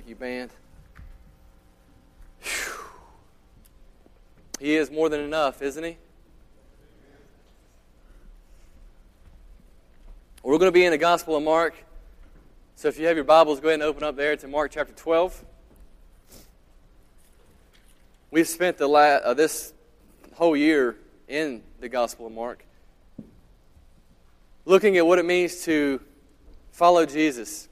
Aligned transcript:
Thank 0.00 0.08
you, 0.08 0.16
band. 0.16 0.50
Whew. 2.40 2.72
He 4.58 4.74
is 4.74 4.90
more 4.90 5.10
than 5.10 5.20
enough, 5.20 5.60
isn't 5.60 5.84
he? 5.84 5.98
We're 10.42 10.56
going 10.56 10.68
to 10.68 10.72
be 10.72 10.86
in 10.86 10.92
the 10.92 10.96
Gospel 10.96 11.36
of 11.36 11.42
Mark. 11.42 11.74
So 12.76 12.88
if 12.88 12.98
you 12.98 13.08
have 13.08 13.16
your 13.16 13.26
Bibles, 13.26 13.60
go 13.60 13.68
ahead 13.68 13.80
and 13.80 13.82
open 13.82 14.02
up 14.02 14.16
there 14.16 14.36
to 14.36 14.48
Mark 14.48 14.70
chapter 14.72 14.94
12. 14.94 15.44
We've 18.30 18.48
spent 18.48 18.78
the 18.78 18.86
la- 18.86 19.00
uh, 19.00 19.34
this 19.34 19.74
whole 20.32 20.56
year 20.56 20.96
in 21.28 21.62
the 21.80 21.90
Gospel 21.90 22.26
of 22.26 22.32
Mark 22.32 22.64
looking 24.64 24.96
at 24.96 25.06
what 25.06 25.18
it 25.18 25.26
means 25.26 25.64
to 25.64 26.00
follow 26.72 27.04
Jesus. 27.04 27.68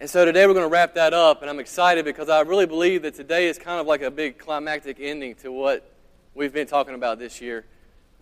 And 0.00 0.08
so 0.08 0.24
today 0.24 0.46
we're 0.46 0.54
going 0.54 0.64
to 0.64 0.72
wrap 0.72 0.94
that 0.94 1.12
up, 1.12 1.40
and 1.40 1.50
I'm 1.50 1.58
excited 1.58 2.04
because 2.04 2.28
I 2.28 2.40
really 2.42 2.66
believe 2.66 3.02
that 3.02 3.14
today 3.14 3.48
is 3.48 3.58
kind 3.58 3.80
of 3.80 3.88
like 3.88 4.00
a 4.00 4.12
big 4.12 4.38
climactic 4.38 4.98
ending 5.00 5.34
to 5.36 5.50
what 5.50 5.92
we've 6.36 6.52
been 6.52 6.68
talking 6.68 6.94
about 6.94 7.18
this 7.18 7.40
year, 7.40 7.64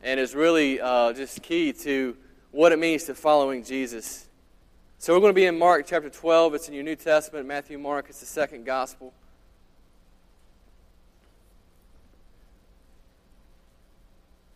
and 0.03 0.19
is 0.19 0.35
really 0.35 0.81
uh, 0.81 1.13
just 1.13 1.43
key 1.43 1.75
to 1.75 2.17
what 2.51 2.73
it 2.73 2.79
means 2.79 3.05
to 3.05 3.15
following 3.15 3.63
Jesus. 3.63 4.27
So 4.99 5.13
we're 5.13 5.21
going 5.21 5.35
to 5.35 5.39
be 5.39 5.45
in 5.45 5.59
Mark 5.59 5.87
chapter 5.87 6.09
12. 6.09 6.55
It's 6.55 6.69
in 6.69 6.73
your 6.73 6.83
New 6.83 6.97
Testament, 6.97 7.47
Matthew, 7.47 7.77
Mark. 7.77 8.07
It's 8.09 8.21
the 8.21 8.27
second 8.27 8.65
gospel. 8.65 9.13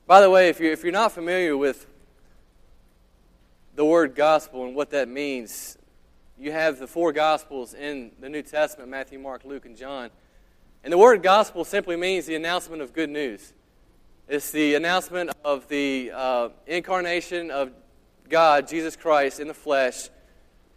By 0.07 0.23
the 0.23 0.31
way, 0.31 0.49
if 0.49 0.59
you're, 0.59 0.73
if 0.73 0.83
you're 0.83 0.91
not 0.91 1.13
familiar 1.13 1.55
with 1.55 1.87
the 3.77 3.85
word 3.85 4.15
gospel 4.15 4.65
and 4.65 4.75
what 4.75 4.89
that 4.93 5.07
means, 5.07 5.77
you 6.41 6.53
have 6.53 6.79
the 6.79 6.87
four 6.87 7.13
Gospels 7.13 7.75
in 7.75 8.13
the 8.19 8.31
New 8.31 8.41
Testament 8.41 8.89
Matthew, 8.89 9.19
Mark, 9.19 9.45
Luke, 9.45 9.67
and 9.67 9.77
John. 9.77 10.09
And 10.83 10.91
the 10.91 10.97
word 10.97 11.23
gospel 11.23 11.67
simply 11.67 11.97
means 11.97 12.25
the 12.25 12.35
announcement 12.35 12.81
of 12.81 12.95
good 12.95 13.11
news. 13.11 13.53
It's 14.27 14.51
the 14.51 14.75
announcement 14.75 15.33
of 15.45 15.69
the 15.69 16.11
uh, 16.15 16.49
incarnation 16.67 17.51
of 17.51 17.73
God, 18.31 18.69
Jesus 18.69 18.97
Christ, 18.97 19.39
in 19.39 19.49
the 19.49 19.55
flesh, 19.55 20.09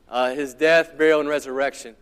uh, 0.09 0.31
his 0.31 0.53
death, 0.53 0.97
burial, 0.97 1.21
and 1.21 1.29
resurrection, 1.29 1.95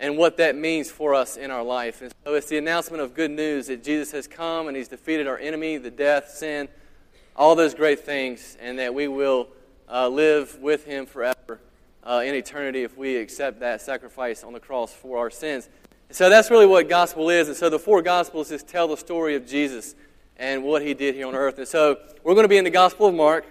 and 0.00 0.18
what 0.18 0.38
that 0.38 0.56
means 0.56 0.90
for 0.90 1.14
us 1.14 1.36
in 1.36 1.52
our 1.52 1.62
life. 1.62 2.02
And 2.02 2.12
so 2.24 2.34
it's 2.34 2.48
the 2.48 2.58
announcement 2.58 3.00
of 3.00 3.14
good 3.14 3.30
news 3.30 3.68
that 3.68 3.84
Jesus 3.84 4.10
has 4.10 4.26
come 4.26 4.66
and 4.66 4.76
he's 4.76 4.88
defeated 4.88 5.28
our 5.28 5.38
enemy, 5.38 5.76
the 5.76 5.90
death, 5.92 6.30
sin, 6.30 6.68
all 7.36 7.54
those 7.54 7.74
great 7.74 8.00
things, 8.00 8.56
and 8.60 8.80
that 8.80 8.92
we 8.92 9.06
will 9.06 9.50
uh, 9.88 10.08
live 10.08 10.58
with 10.58 10.84
him 10.84 11.06
forever 11.06 11.33
uh, 12.04 12.22
in 12.24 12.34
eternity 12.34 12.82
if 12.82 12.96
we 12.96 13.16
accept 13.16 13.60
that 13.60 13.80
sacrifice 13.80 14.44
on 14.44 14.52
the 14.52 14.60
cross 14.60 14.92
for 14.92 15.18
our 15.18 15.30
sins. 15.30 15.68
so 16.10 16.28
that's 16.28 16.50
really 16.50 16.66
what 16.66 16.88
gospel 16.88 17.30
is. 17.30 17.48
And 17.48 17.56
so 17.56 17.70
the 17.70 17.78
four 17.78 18.02
gospels 18.02 18.50
just 18.50 18.68
tell 18.68 18.88
the 18.88 18.96
story 18.96 19.34
of 19.34 19.46
Jesus 19.46 19.94
and 20.36 20.62
what 20.62 20.82
he 20.82 20.94
did 20.94 21.14
here 21.14 21.26
on 21.26 21.34
earth. 21.34 21.58
And 21.58 21.66
so 21.66 21.98
we're 22.22 22.34
going 22.34 22.44
to 22.44 22.48
be 22.48 22.58
in 22.58 22.64
the 22.64 22.70
Gospel 22.70 23.06
of 23.06 23.14
Mark. 23.14 23.46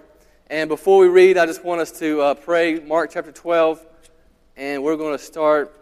And 0.48 0.68
before 0.68 0.98
we 1.00 1.08
read, 1.08 1.38
I 1.38 1.46
just 1.46 1.64
want 1.64 1.80
us 1.80 1.90
to 1.98 2.20
uh, 2.20 2.34
pray 2.34 2.78
Mark 2.80 3.10
chapter 3.12 3.32
12. 3.32 3.84
And 4.56 4.82
we're 4.82 4.96
going 4.96 5.16
to 5.16 5.22
start 5.22 5.74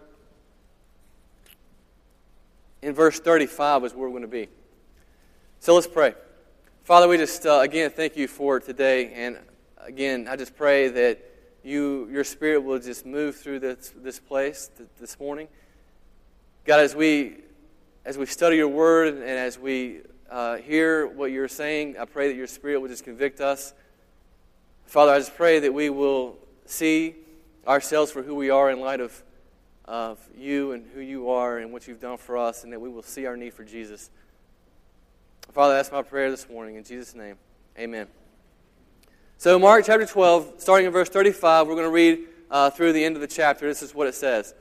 in 2.81 2.95
verse 2.95 3.21
35 3.21 3.85
is 3.85 3.95
where 3.95 4.09
we're 4.09 4.11
going 4.11 4.23
to 4.23 4.29
be. 4.29 4.49
So 5.61 5.75
let's 5.75 5.87
pray. 5.87 6.15
Father, 6.85 7.07
we 7.07 7.17
just, 7.17 7.45
uh, 7.47 7.61
again, 7.61 7.91
thank 7.91 8.17
you 8.17 8.27
for 8.27 8.61
today. 8.61 9.13
And 9.13 9.39
again, 9.79 10.27
I 10.29 10.37
just 10.37 10.57
pray 10.57 10.89
that 10.89 11.32
you, 11.63 12.09
your 12.11 12.25
spirit 12.25 12.63
will 12.63 12.79
just 12.79 13.07
move 13.07 13.37
through 13.37 13.61
this, 13.61 13.93
this 13.97 14.19
place 14.19 14.71
this 15.01 15.19
morning. 15.19 15.49
God, 16.65 16.81
as 16.81 16.95
we, 16.95 17.37
as 18.05 18.19
we 18.19 18.27
study 18.27 18.57
your 18.57 18.69
word 18.69 19.15
and 19.15 19.23
as 19.23 19.59
we 19.59 20.01
uh, 20.31 20.57
hear 20.57 21.07
what 21.07 21.31
you're 21.31 21.49
saying, 21.49 21.97
I 21.99 22.05
pray 22.05 22.29
that 22.29 22.35
your 22.35 22.47
spirit 22.47 22.81
will 22.81 22.89
just 22.89 23.05
convict 23.05 23.41
us. 23.41 23.75
Father, 24.87 25.13
I 25.13 25.19
just 25.19 25.37
pray 25.37 25.61
that 25.61 25.73
we 25.73 25.91
will 25.91 26.39
see 26.67 27.15
ourselves 27.67 28.11
for 28.11 28.23
who 28.23 28.35
we 28.35 28.51
are 28.51 28.71
in 28.71 28.81
light 28.81 29.01
of, 29.01 29.23
of 29.85 30.19
you 30.37 30.73
and 30.73 30.87
who 30.95 31.01
you 31.01 31.31
are 31.31 31.59
and 31.59 31.73
what 31.73 31.87
you've 31.87 32.01
done 32.01 32.17
for 32.17 32.37
us, 32.37 32.65
and 32.65 32.73
that 32.73 32.81
we 32.81 32.89
will 32.89 33.03
see 33.03 33.27
our 33.27 33.37
need 33.37 33.55
for 33.55 33.65
Jesus. 33.65 34.11
Father, 35.53 35.75
that's 35.75 35.93
my 35.93 36.03
prayer 36.03 36.31
this 36.31 36.49
morning. 36.49 36.77
In 36.77 36.85
Jesus' 36.85 37.15
name, 37.15 37.37
amen. 37.79 38.07
So, 39.43 39.59
Mark 39.59 39.85
chapter 39.85 40.07
12, 40.07 40.53
starting 40.59 40.87
in 40.87 40.93
verse 40.93 41.09
35, 41.09 41.67
we're 41.67 41.75
going 41.75 41.85
to 41.85 41.91
read 41.91 42.29
uh, 42.49 42.71
through 42.71 42.93
the 42.93 43.05
end 43.05 43.17
of 43.17 43.21
the 43.21 43.27
chapter. 43.27 43.67
This 43.67 43.83
is 43.83 43.93
what 43.93 44.07
it 44.07 44.15
says. 44.15 44.55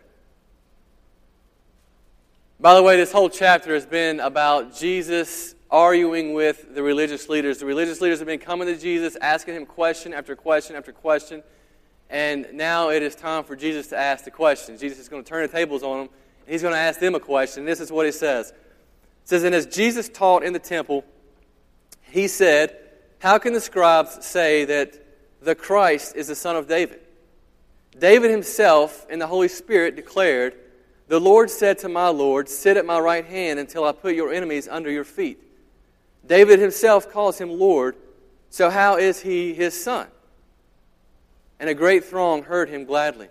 By 2.60 2.74
the 2.74 2.82
way, 2.82 2.98
this 2.98 3.12
whole 3.12 3.30
chapter 3.30 3.76
has 3.76 3.86
been 3.86 4.20
about 4.20 4.76
Jesus 4.76 5.54
arguing 5.70 6.34
with 6.34 6.74
the 6.74 6.82
religious 6.82 7.30
leaders. 7.30 7.60
The 7.60 7.68
religious 7.68 8.02
leaders 8.02 8.18
have 8.18 8.28
been 8.28 8.40
coming 8.40 8.68
to 8.70 8.76
Jesus, 8.76 9.16
asking 9.22 9.54
him 9.54 9.68
question 9.68 10.16
after 10.16 10.36
question 10.36 10.76
after 10.76 10.92
question. 10.92 11.44
And 12.10 12.48
now 12.54 12.90
it 12.90 13.04
is 13.04 13.14
time 13.14 13.44
for 13.44 13.56
Jesus 13.56 13.86
to 13.90 13.98
ask 14.00 14.26
the 14.26 14.32
question. 14.32 14.80
Jesus 14.80 14.98
is 14.98 15.10
going 15.10 15.24
to 15.24 15.30
turn 15.30 15.44
the 15.44 15.48
tables 15.48 15.84
on 15.84 16.00
them. 16.00 16.10
And 16.48 16.54
he's 16.54 16.64
going 16.64 16.74
to 16.74 16.80
ask 16.80 17.00
them 17.00 17.14
a 17.14 17.20
question. 17.20 17.66
This 17.66 17.82
is 17.82 17.92
what 17.92 18.08
he 18.08 18.12
says. 18.12 18.50
It 18.50 18.56
says, 19.26 19.44
And 19.44 19.54
as 19.54 19.68
Jesus 19.68 20.10
taught 20.10 20.42
in 20.42 20.54
the 20.54 20.60
temple, 20.60 21.06
he 22.02 22.28
said, 22.28 22.81
how 23.22 23.38
can 23.38 23.54
the 23.54 23.62
scribes 23.62 24.26
say 24.26 24.66
that 24.66 24.96
the 25.44 25.54
Christ 25.54 26.16
is 26.16 26.28
the 26.28 26.36
son 26.36 26.56
of 26.56 26.68
David? 26.68 27.02
David 27.98 28.32
himself 28.32 29.06
and 29.12 29.22
the 29.22 29.28
Holy 29.28 29.48
Spirit 29.48 29.96
declared, 29.96 30.56
The 31.08 31.20
Lord 31.20 31.52
said 31.52 31.78
to 31.80 31.90
my 31.90 32.08
Lord, 32.08 32.50
Sit 32.50 32.78
at 32.78 32.86
my 32.86 33.00
right 33.00 33.24
hand 33.24 33.60
until 33.60 33.84
I 33.84 33.92
put 33.92 34.16
your 34.16 34.34
enemies 34.34 34.68
under 34.68 34.90
your 34.90 35.04
feet. 35.04 35.40
David 36.26 36.58
himself 36.58 37.12
calls 37.12 37.40
him 37.40 37.52
Lord, 37.52 37.96
so 38.50 38.72
how 38.72 38.98
is 38.98 39.22
he 39.22 39.54
his 39.54 39.80
son? 39.80 40.08
And 41.60 41.70
a 41.70 41.76
great 41.76 42.06
throng 42.06 42.42
heard 42.42 42.70
him 42.70 42.86
gladly. 42.86 43.28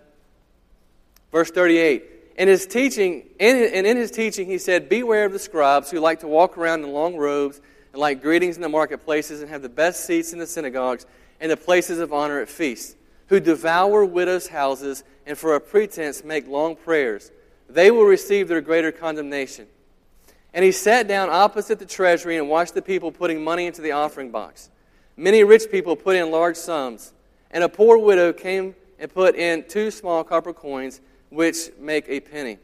Verse 1.33 1.51
38 1.51 2.05
In 2.37 2.47
his 2.47 2.65
teaching, 2.65 3.23
and 3.41 3.85
in 3.85 3.97
his 3.97 4.09
teaching, 4.09 4.47
he 4.47 4.57
said, 4.57 4.87
Beware 4.87 5.25
of 5.25 5.33
the 5.33 5.39
scribes 5.39 5.91
who 5.91 5.99
like 5.99 6.21
to 6.21 6.29
walk 6.29 6.57
around 6.57 6.85
in 6.85 6.93
long 6.93 7.17
robes 7.17 7.59
and 7.91 7.99
like 7.99 8.21
greetings 8.21 8.55
in 8.55 8.61
the 8.61 8.69
marketplaces 8.69 9.41
and 9.41 9.49
have 9.49 9.61
the 9.61 9.69
best 9.69 10.05
seats 10.05 10.33
in 10.33 10.39
the 10.39 10.47
synagogues 10.47 11.05
and 11.39 11.51
the 11.51 11.57
places 11.57 11.99
of 11.99 12.13
honor 12.13 12.39
at 12.39 12.49
feasts, 12.49 12.95
who 13.27 13.39
devour 13.39 14.05
widows' 14.05 14.47
houses 14.47 15.03
and 15.25 15.37
for 15.37 15.55
a 15.55 15.59
pretense 15.59 16.23
make 16.23 16.47
long 16.47 16.75
prayers. 16.75 17.31
They 17.69 17.91
will 17.91 18.03
receive 18.05 18.47
their 18.47 18.61
greater 18.61 18.91
condemnation. 18.91 19.67
And 20.53 20.65
he 20.65 20.71
sat 20.71 21.07
down 21.07 21.29
opposite 21.29 21.79
the 21.79 21.85
treasury 21.85 22.37
and 22.37 22.49
watched 22.49 22.73
the 22.73 22.81
people 22.81 23.11
putting 23.11 23.43
money 23.43 23.67
into 23.67 23.81
the 23.81 23.91
offering 23.91 24.31
box. 24.31 24.69
Many 25.15 25.43
rich 25.43 25.71
people 25.71 25.95
put 25.95 26.15
in 26.15 26.31
large 26.31 26.57
sums, 26.57 27.13
and 27.51 27.63
a 27.63 27.69
poor 27.69 27.97
widow 27.97 28.33
came 28.33 28.75
and 28.99 29.13
put 29.13 29.35
in 29.35 29.65
two 29.67 29.91
small 29.91 30.23
copper 30.23 30.53
coins, 30.53 30.99
which 31.29 31.69
make 31.79 32.05
a 32.07 32.19
penny. 32.19 32.57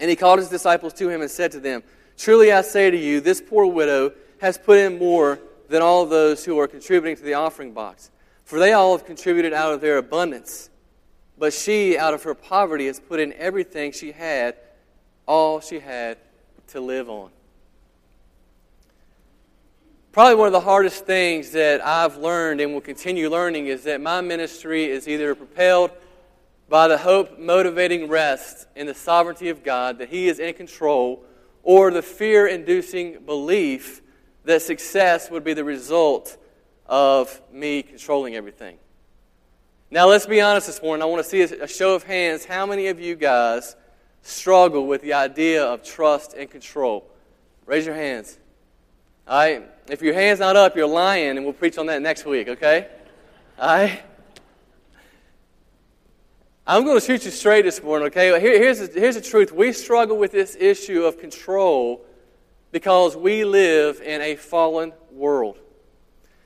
And 0.00 0.08
he 0.08 0.16
called 0.16 0.38
his 0.38 0.48
disciples 0.48 0.92
to 0.94 1.08
him 1.08 1.20
and 1.20 1.30
said 1.30 1.52
to 1.52 1.60
them, 1.60 1.82
Truly 2.16 2.52
I 2.52 2.62
say 2.62 2.90
to 2.90 2.96
you, 2.96 3.20
this 3.20 3.40
poor 3.40 3.66
widow 3.66 4.12
has 4.40 4.58
put 4.58 4.78
in 4.78 4.98
more 4.98 5.38
than 5.68 5.82
all 5.82 6.06
those 6.06 6.44
who 6.44 6.58
are 6.58 6.68
contributing 6.68 7.16
to 7.16 7.22
the 7.22 7.34
offering 7.34 7.72
box. 7.72 8.10
For 8.44 8.58
they 8.58 8.72
all 8.72 8.96
have 8.96 9.06
contributed 9.06 9.52
out 9.52 9.72
of 9.72 9.80
their 9.80 9.98
abundance. 9.98 10.70
But 11.38 11.52
she, 11.52 11.98
out 11.98 12.14
of 12.14 12.22
her 12.22 12.34
poverty, 12.34 12.86
has 12.86 13.00
put 13.00 13.20
in 13.20 13.32
everything 13.34 13.92
she 13.92 14.12
had, 14.12 14.54
all 15.26 15.60
she 15.60 15.80
had 15.80 16.18
to 16.68 16.80
live 16.80 17.10
on. 17.10 17.30
Probably 20.12 20.34
one 20.36 20.46
of 20.46 20.52
the 20.52 20.60
hardest 20.60 21.04
things 21.04 21.50
that 21.50 21.84
I've 21.84 22.16
learned 22.16 22.62
and 22.62 22.72
will 22.72 22.80
continue 22.80 23.28
learning 23.28 23.66
is 23.66 23.84
that 23.84 24.00
my 24.00 24.22
ministry 24.22 24.86
is 24.86 25.06
either 25.06 25.34
propelled 25.34 25.90
by 26.70 26.88
the 26.88 26.96
hope 26.96 27.38
motivating 27.38 28.08
rest 28.08 28.66
in 28.74 28.86
the 28.86 28.94
sovereignty 28.94 29.50
of 29.50 29.62
God, 29.62 29.98
that 29.98 30.08
He 30.08 30.28
is 30.28 30.38
in 30.38 30.54
control 30.54 31.22
or 31.66 31.90
the 31.90 32.00
fear 32.00 32.46
inducing 32.46 33.18
belief 33.26 34.00
that 34.44 34.62
success 34.62 35.32
would 35.32 35.42
be 35.42 35.52
the 35.52 35.64
result 35.64 36.36
of 36.86 37.42
me 37.52 37.82
controlling 37.82 38.36
everything. 38.36 38.78
Now, 39.90 40.06
let's 40.06 40.26
be 40.26 40.40
honest 40.40 40.68
this 40.68 40.80
morning. 40.80 41.02
I 41.02 41.06
want 41.06 41.24
to 41.24 41.28
see 41.28 41.42
a 41.42 41.66
show 41.66 41.96
of 41.96 42.04
hands. 42.04 42.44
How 42.44 42.66
many 42.66 42.86
of 42.86 43.00
you 43.00 43.16
guys 43.16 43.74
struggle 44.22 44.86
with 44.86 45.02
the 45.02 45.14
idea 45.14 45.64
of 45.64 45.82
trust 45.82 46.34
and 46.34 46.48
control? 46.48 47.04
Raise 47.66 47.84
your 47.84 47.96
hands. 47.96 48.38
All 49.26 49.36
right? 49.36 49.68
If 49.90 50.02
your 50.02 50.14
hand's 50.14 50.38
not 50.38 50.54
up, 50.54 50.76
you're 50.76 50.86
lying, 50.86 51.36
and 51.36 51.44
we'll 51.44 51.52
preach 51.52 51.78
on 51.78 51.86
that 51.86 52.00
next 52.00 52.24
week, 52.24 52.46
okay? 52.46 52.86
All 53.58 53.66
right? 53.66 54.02
I'm 56.68 56.84
going 56.84 56.98
to 56.98 57.06
shoot 57.06 57.24
you 57.24 57.30
straight 57.30 57.62
this 57.62 57.80
morning, 57.80 58.08
okay? 58.08 58.40
Here, 58.40 58.58
here's, 58.58 58.80
the, 58.80 59.00
here's 59.00 59.14
the 59.14 59.20
truth. 59.20 59.52
We 59.52 59.72
struggle 59.72 60.18
with 60.18 60.32
this 60.32 60.56
issue 60.58 61.04
of 61.04 61.16
control 61.16 62.04
because 62.72 63.16
we 63.16 63.44
live 63.44 64.00
in 64.00 64.20
a 64.20 64.34
fallen 64.34 64.92
world. 65.12 65.60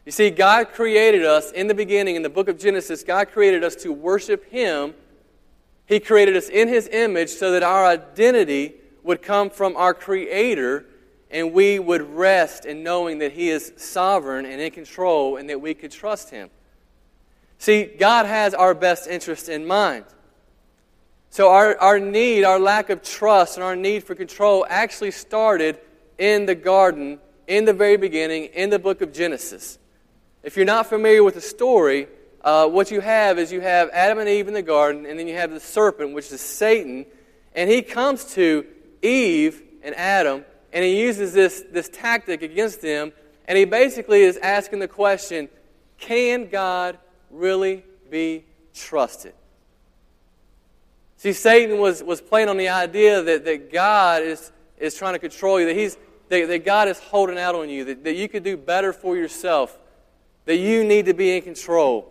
You 0.05 0.13
see, 0.13 0.29
God 0.29 0.73
created 0.73 1.25
us 1.25 1.53
in 1.53 1.69
the 1.69 1.75
beginning, 1.75 2.17
in 2.17 2.23
the 2.23 2.29
book 2.29 2.49
of 2.49 2.59
Genesis, 2.59 3.03
God 3.03 3.31
created 3.31 3.65
us 3.65 3.75
to 3.77 3.95
worship 3.95 4.45
Him, 4.51 4.93
He 5.87 5.99
created 6.01 6.37
us 6.37 6.51
in 6.51 6.69
His 6.69 6.87
image 6.89 7.31
so 7.31 7.53
that 7.53 7.63
our 7.63 7.87
identity 7.87 8.75
would 9.03 9.23
come 9.23 9.49
from 9.49 9.75
our 9.75 9.95
Creator 9.95 10.85
and 11.31 11.55
we 11.55 11.79
would 11.79 12.03
rest 12.03 12.67
in 12.67 12.83
knowing 12.83 13.21
that 13.21 13.33
He 13.33 13.49
is 13.49 13.73
sovereign 13.79 14.45
and 14.45 14.61
in 14.61 14.71
control 14.71 15.39
and 15.39 15.49
that 15.49 15.63
we 15.63 15.73
could 15.73 15.91
trust 15.91 16.29
Him. 16.29 16.51
See, 17.61 17.85
God 17.85 18.25
has 18.25 18.55
our 18.55 18.73
best 18.73 19.07
interest 19.07 19.51
in 19.51 19.67
mind. 19.67 20.07
So, 21.29 21.51
our, 21.51 21.77
our 21.77 22.01
need, 22.01 22.43
our 22.43 22.59
lack 22.59 22.89
of 22.89 23.03
trust, 23.03 23.59
and 23.59 23.63
our 23.63 23.77
need 23.77 24.03
for 24.03 24.15
control 24.15 24.67
actually 24.67 25.11
started 25.11 25.79
in 26.17 26.47
the 26.47 26.55
garden, 26.55 27.19
in 27.47 27.67
the 27.67 27.75
very 27.75 27.99
beginning, 27.99 28.47
in 28.47 28.71
the 28.71 28.79
book 28.79 29.03
of 29.03 29.13
Genesis. 29.13 29.79
If 30.43 30.57
you're 30.57 30.65
not 30.65 30.87
familiar 30.87 31.23
with 31.23 31.35
the 31.35 31.43
story, 31.43 32.09
uh, 32.43 32.67
what 32.67 32.91
you 32.91 33.03
have 33.03 33.39
is 33.39 33.53
you 33.53 33.61
have 33.61 33.91
Adam 33.91 34.19
and 34.19 34.29
Eve 34.29 34.49
in 34.49 34.55
the 34.55 34.63
garden, 34.63 35.05
and 35.05 35.19
then 35.19 35.29
you 35.29 35.37
have 35.37 35.51
the 35.51 35.61
serpent, 35.61 36.15
which 36.15 36.33
is 36.33 36.41
Satan, 36.41 37.05
and 37.55 37.69
he 37.69 37.83
comes 37.83 38.25
to 38.37 38.65
Eve 39.03 39.63
and 39.83 39.95
Adam, 39.97 40.47
and 40.73 40.83
he 40.83 40.99
uses 40.99 41.35
this, 41.35 41.63
this 41.71 41.91
tactic 41.91 42.41
against 42.41 42.81
them, 42.81 43.13
and 43.45 43.59
he 43.59 43.67
basically 43.67 44.23
is 44.23 44.39
asking 44.39 44.79
the 44.79 44.89
question 44.89 45.51
can 45.99 46.49
God 46.49 46.97
really 47.31 47.85
be 48.11 48.45
trusted? 48.75 49.35
See, 51.17 51.35
Satan 51.35 51.79
was, 51.79 52.03
was 52.03 52.21
playing 52.21 52.49
on 52.49 52.57
the 52.57 52.71
idea 52.71 53.23
that, 53.23 53.45
that 53.45 53.71
God 53.71 54.23
is, 54.23 54.53
is 54.79 54.95
trying 54.95 55.13
to 55.13 55.19
control 55.19 55.61
you, 55.61 55.67
that, 55.67 55.77
he's, 55.77 55.99
that, 56.31 56.49
that 56.49 56.65
God 56.65 56.89
is 56.89 56.99
holding 56.99 57.39
out 57.39 57.55
on 57.55 57.69
you, 57.69 57.85
that, 57.85 58.05
that 58.05 58.15
you 58.15 58.27
could 58.27 58.43
do 58.43 58.57
better 58.57 58.93
for 58.93 59.17
yourself, 59.17 59.79
that 60.47 60.57
you 60.57 60.83
need 60.83 61.05
to 61.07 61.13
be 61.13 61.37
in 61.37 61.43
control. 61.43 62.11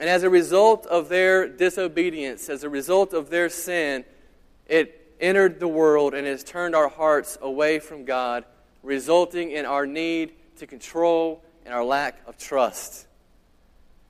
And 0.00 0.08
as 0.08 0.22
a 0.22 0.30
result 0.30 0.86
of 0.86 1.10
their 1.10 1.46
disobedience, 1.46 2.48
as 2.48 2.64
a 2.64 2.70
result 2.70 3.12
of 3.12 3.28
their 3.28 3.50
sin, 3.50 4.04
it 4.66 5.14
entered 5.20 5.60
the 5.60 5.68
world 5.68 6.14
and 6.14 6.26
has 6.26 6.42
turned 6.42 6.74
our 6.74 6.88
hearts 6.88 7.36
away 7.42 7.78
from 7.78 8.06
God, 8.06 8.44
resulting 8.82 9.50
in 9.50 9.66
our 9.66 9.86
need 9.86 10.32
to 10.56 10.66
control 10.66 11.44
and 11.66 11.74
our 11.74 11.84
lack 11.84 12.20
of 12.26 12.38
trust. 12.38 13.06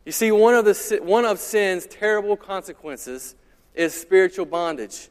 You 0.04 0.12
see, 0.12 0.32
one 0.32 0.54
of, 0.54 0.64
the, 0.64 1.00
one 1.02 1.25
of 1.25 1.38
sin's 1.38 1.87
terrible 1.87 2.37
consequences 2.37 3.37
is 3.75 3.94
spiritual 3.94 4.46
bondage. 4.46 5.08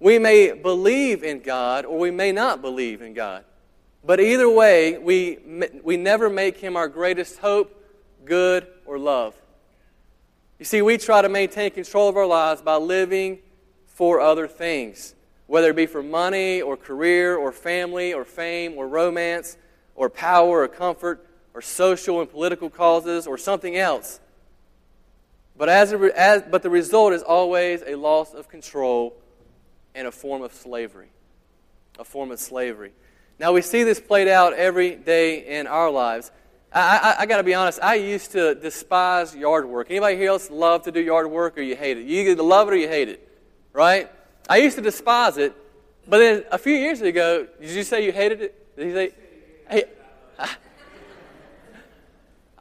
We 0.00 0.18
may 0.18 0.52
believe 0.52 1.22
in 1.22 1.40
God 1.40 1.84
or 1.84 1.98
we 1.98 2.10
may 2.10 2.32
not 2.32 2.62
believe 2.62 3.02
in 3.02 3.14
God. 3.14 3.44
But 4.04 4.20
either 4.20 4.48
way, 4.48 4.98
we, 4.98 5.38
we 5.82 5.96
never 5.96 6.30
make 6.30 6.58
Him 6.58 6.76
our 6.76 6.88
greatest 6.88 7.38
hope, 7.38 7.82
good, 8.24 8.66
or 8.86 8.98
love. 8.98 9.34
You 10.58 10.64
see, 10.64 10.80
we 10.80 10.96
try 10.96 11.22
to 11.22 11.28
maintain 11.28 11.70
control 11.70 12.08
of 12.08 12.16
our 12.16 12.26
lives 12.26 12.62
by 12.62 12.76
living 12.76 13.38
for 13.86 14.20
other 14.20 14.46
things 14.46 15.14
whether 15.46 15.70
it 15.70 15.76
be 15.76 15.86
for 15.86 16.02
money 16.02 16.60
or 16.60 16.76
career 16.76 17.36
or 17.36 17.52
family 17.52 18.12
or 18.12 18.24
fame 18.24 18.74
or 18.76 18.88
romance 18.88 19.56
or 19.94 20.10
power 20.10 20.62
or 20.62 20.68
comfort 20.68 21.25
or 21.56 21.62
social 21.62 22.20
and 22.20 22.30
political 22.30 22.68
causes 22.68 23.26
or 23.26 23.38
something 23.38 23.78
else. 23.78 24.20
But, 25.56 25.70
as, 25.70 25.90
a, 25.90 26.10
as 26.14 26.42
but 26.42 26.62
the 26.62 26.68
result 26.68 27.14
is 27.14 27.22
always 27.22 27.82
a 27.86 27.94
loss 27.94 28.34
of 28.34 28.46
control 28.46 29.16
and 29.94 30.06
a 30.06 30.12
form 30.12 30.42
of 30.42 30.52
slavery. 30.52 31.08
A 31.98 32.04
form 32.04 32.30
of 32.30 32.40
slavery. 32.40 32.92
Now, 33.38 33.54
we 33.54 33.62
see 33.62 33.84
this 33.84 33.98
played 33.98 34.28
out 34.28 34.52
every 34.52 34.96
day 34.96 35.58
in 35.58 35.66
our 35.66 35.90
lives. 35.90 36.30
I, 36.74 37.14
I, 37.18 37.22
I 37.22 37.26
got 37.26 37.38
to 37.38 37.42
be 37.42 37.54
honest, 37.54 37.80
I 37.82 37.94
used 37.94 38.32
to 38.32 38.54
despise 38.54 39.34
yard 39.34 39.64
work. 39.66 39.86
Anybody 39.88 40.16
here 40.16 40.28
else 40.28 40.50
love 40.50 40.82
to 40.82 40.92
do 40.92 41.00
yard 41.00 41.30
work 41.30 41.56
or 41.56 41.62
you 41.62 41.74
hate 41.74 41.96
it? 41.96 42.04
You 42.04 42.30
either 42.30 42.42
love 42.42 42.68
it 42.68 42.74
or 42.74 42.76
you 42.76 42.88
hate 42.88 43.08
it, 43.08 43.26
right? 43.72 44.12
I 44.46 44.58
used 44.58 44.76
to 44.76 44.82
despise 44.82 45.38
it, 45.38 45.54
but 46.06 46.18
then 46.18 46.44
a 46.52 46.58
few 46.58 46.74
years 46.74 47.00
ago, 47.00 47.46
did 47.58 47.70
you 47.70 47.82
say 47.82 48.04
you 48.04 48.12
hated 48.12 48.42
it? 48.42 48.76
Did 48.76 48.88
you 48.88 48.94
say, 48.94 49.10
hey, 49.70 49.84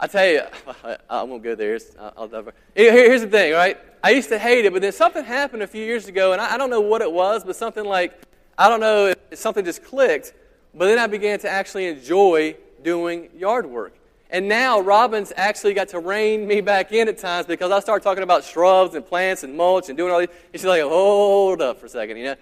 tell 0.08 0.28
you, 0.28 0.42
I 1.10 1.24
won't 1.24 1.44
go 1.44 1.56
there. 1.56 1.78
I'll, 2.00 2.30
Here's 2.74 3.22
the 3.22 3.28
thing, 3.28 3.54
right? 3.54 3.78
I 4.04 4.12
used 4.12 4.30
to 4.30 4.38
hate 4.38 4.66
it, 4.66 4.74
but 4.74 4.82
then 4.82 4.92
something 4.92 5.24
happened 5.24 5.64
a 5.64 5.68
few 5.68 5.84
years 5.84 6.08
ago, 6.08 6.34
and 6.34 6.42
I, 6.42 6.56
I 6.56 6.58
don't 6.58 6.70
know 6.70 6.82
what 6.82 7.02
it 7.02 7.12
was, 7.12 7.44
but 7.44 7.56
something 7.56 7.86
like, 7.86 8.22
I 8.58 8.70
don't 8.70 8.80
know 8.80 9.14
something 9.34 9.66
just 9.66 9.84
clicked, 9.84 10.34
but 10.74 10.86
then 10.86 11.00
I 11.00 11.08
began 11.08 11.40
to 11.40 11.50
actually 11.50 11.88
enjoy 11.88 12.56
doing 12.84 13.30
yard 13.36 13.66
work. 13.66 13.96
And 14.30 14.48
now 14.48 14.80
Robin's 14.80 15.32
actually 15.36 15.74
got 15.74 15.90
to 15.90 16.00
rein 16.00 16.48
me 16.48 16.60
back 16.60 16.92
in 16.92 17.08
at 17.08 17.18
times 17.18 17.46
because 17.46 17.72
I 17.72 17.80
start 17.80 18.04
talking 18.04 18.24
about 18.24 18.44
shrubs 18.44 18.96
and 18.96 19.06
plants 19.06 19.44
and 19.44 19.56
mulch 19.56 19.88
and 19.90 19.98
doing 19.98 20.12
all 20.12 20.20
these. 20.20 20.30
And 20.30 20.62
she's 20.62 20.66
like, 20.66 20.82
hold 20.82 21.62
up 21.62 21.80
for 21.80 21.86
a 21.86 21.90
second, 21.90 22.18
you 22.18 22.26
know. 22.26 22.36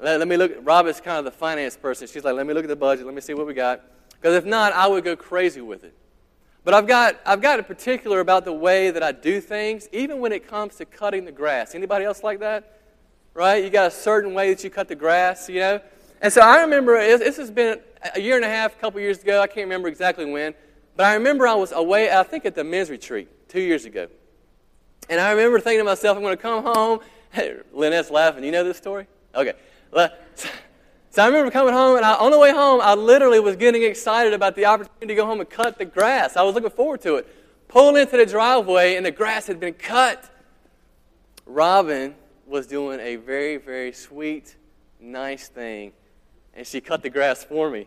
Let, 0.00 0.18
let 0.18 0.28
me 0.28 0.36
look. 0.36 0.52
Robin's 0.62 1.00
kind 1.00 1.18
of 1.18 1.24
the 1.24 1.30
finance 1.30 1.76
person. 1.76 2.08
She's 2.08 2.24
like, 2.24 2.34
let 2.34 2.46
me 2.46 2.52
look 2.52 2.64
at 2.64 2.68
the 2.68 2.76
budget. 2.76 3.06
Let 3.06 3.14
me 3.14 3.20
see 3.20 3.32
what 3.32 3.46
we 3.46 3.54
got. 3.54 3.82
Because 4.20 4.36
if 4.36 4.44
not, 4.44 4.72
I 4.72 4.86
would 4.86 5.04
go 5.04 5.16
crazy 5.16 5.60
with 5.60 5.84
it. 5.84 5.94
But 6.64 6.72
I've 6.72 6.86
got, 6.86 7.20
I've 7.26 7.42
got 7.42 7.60
a 7.60 7.62
particular 7.62 8.20
about 8.20 8.46
the 8.46 8.52
way 8.52 8.90
that 8.90 9.02
I 9.02 9.12
do 9.12 9.40
things, 9.40 9.88
even 9.92 10.18
when 10.18 10.32
it 10.32 10.48
comes 10.48 10.76
to 10.76 10.86
cutting 10.86 11.26
the 11.26 11.32
grass. 11.32 11.74
Anybody 11.74 12.06
else 12.06 12.22
like 12.22 12.40
that? 12.40 12.80
Right? 13.34 13.62
You 13.62 13.68
got 13.68 13.86
a 13.86 13.90
certain 13.90 14.32
way 14.32 14.52
that 14.52 14.64
you 14.64 14.70
cut 14.70 14.88
the 14.88 14.94
grass, 14.94 15.48
you 15.48 15.60
know? 15.60 15.80
And 16.22 16.32
so 16.32 16.40
I 16.40 16.62
remember, 16.62 16.98
this 17.18 17.36
has 17.36 17.50
been 17.50 17.80
a 18.14 18.20
year 18.20 18.36
and 18.36 18.44
a 18.44 18.48
half, 18.48 18.74
a 18.74 18.78
couple 18.78 18.98
years 19.00 19.22
ago. 19.22 19.42
I 19.42 19.46
can't 19.46 19.66
remember 19.66 19.88
exactly 19.88 20.24
when. 20.24 20.54
But 20.96 21.06
I 21.06 21.14
remember 21.14 21.46
I 21.46 21.54
was 21.54 21.72
away, 21.72 22.10
I 22.10 22.22
think 22.22 22.46
at 22.46 22.54
the 22.54 22.64
men's 22.64 22.88
retreat 22.88 23.28
two 23.48 23.60
years 23.60 23.84
ago. 23.84 24.06
And 25.10 25.20
I 25.20 25.32
remember 25.32 25.60
thinking 25.60 25.80
to 25.80 25.84
myself, 25.84 26.16
I'm 26.16 26.22
going 26.22 26.36
to 26.36 26.42
come 26.42 26.64
home. 26.64 27.00
Hey, 27.30 27.56
Lynette's 27.74 28.10
laughing. 28.10 28.42
You 28.42 28.52
know 28.52 28.64
this 28.64 28.78
story? 28.78 29.06
Okay. 29.34 29.52
So 31.14 31.22
I 31.22 31.26
remember 31.26 31.52
coming 31.52 31.72
home, 31.72 31.96
and 31.96 32.04
I, 32.04 32.14
on 32.14 32.32
the 32.32 32.40
way 32.40 32.50
home, 32.50 32.80
I 32.82 32.94
literally 32.94 33.38
was 33.38 33.54
getting 33.54 33.84
excited 33.84 34.32
about 34.32 34.56
the 34.56 34.64
opportunity 34.64 35.06
to 35.06 35.14
go 35.14 35.24
home 35.24 35.38
and 35.38 35.48
cut 35.48 35.78
the 35.78 35.84
grass. 35.84 36.36
I 36.36 36.42
was 36.42 36.56
looking 36.56 36.70
forward 36.70 37.02
to 37.02 37.14
it. 37.14 37.28
Pulling 37.68 38.02
into 38.02 38.16
the 38.16 38.26
driveway, 38.26 38.96
and 38.96 39.06
the 39.06 39.12
grass 39.12 39.46
had 39.46 39.60
been 39.60 39.74
cut. 39.74 40.28
Robin 41.46 42.16
was 42.48 42.66
doing 42.66 42.98
a 42.98 43.14
very, 43.14 43.58
very 43.58 43.92
sweet, 43.92 44.56
nice 44.98 45.46
thing, 45.46 45.92
and 46.52 46.66
she 46.66 46.80
cut 46.80 47.04
the 47.04 47.10
grass 47.10 47.44
for 47.44 47.70
me. 47.70 47.86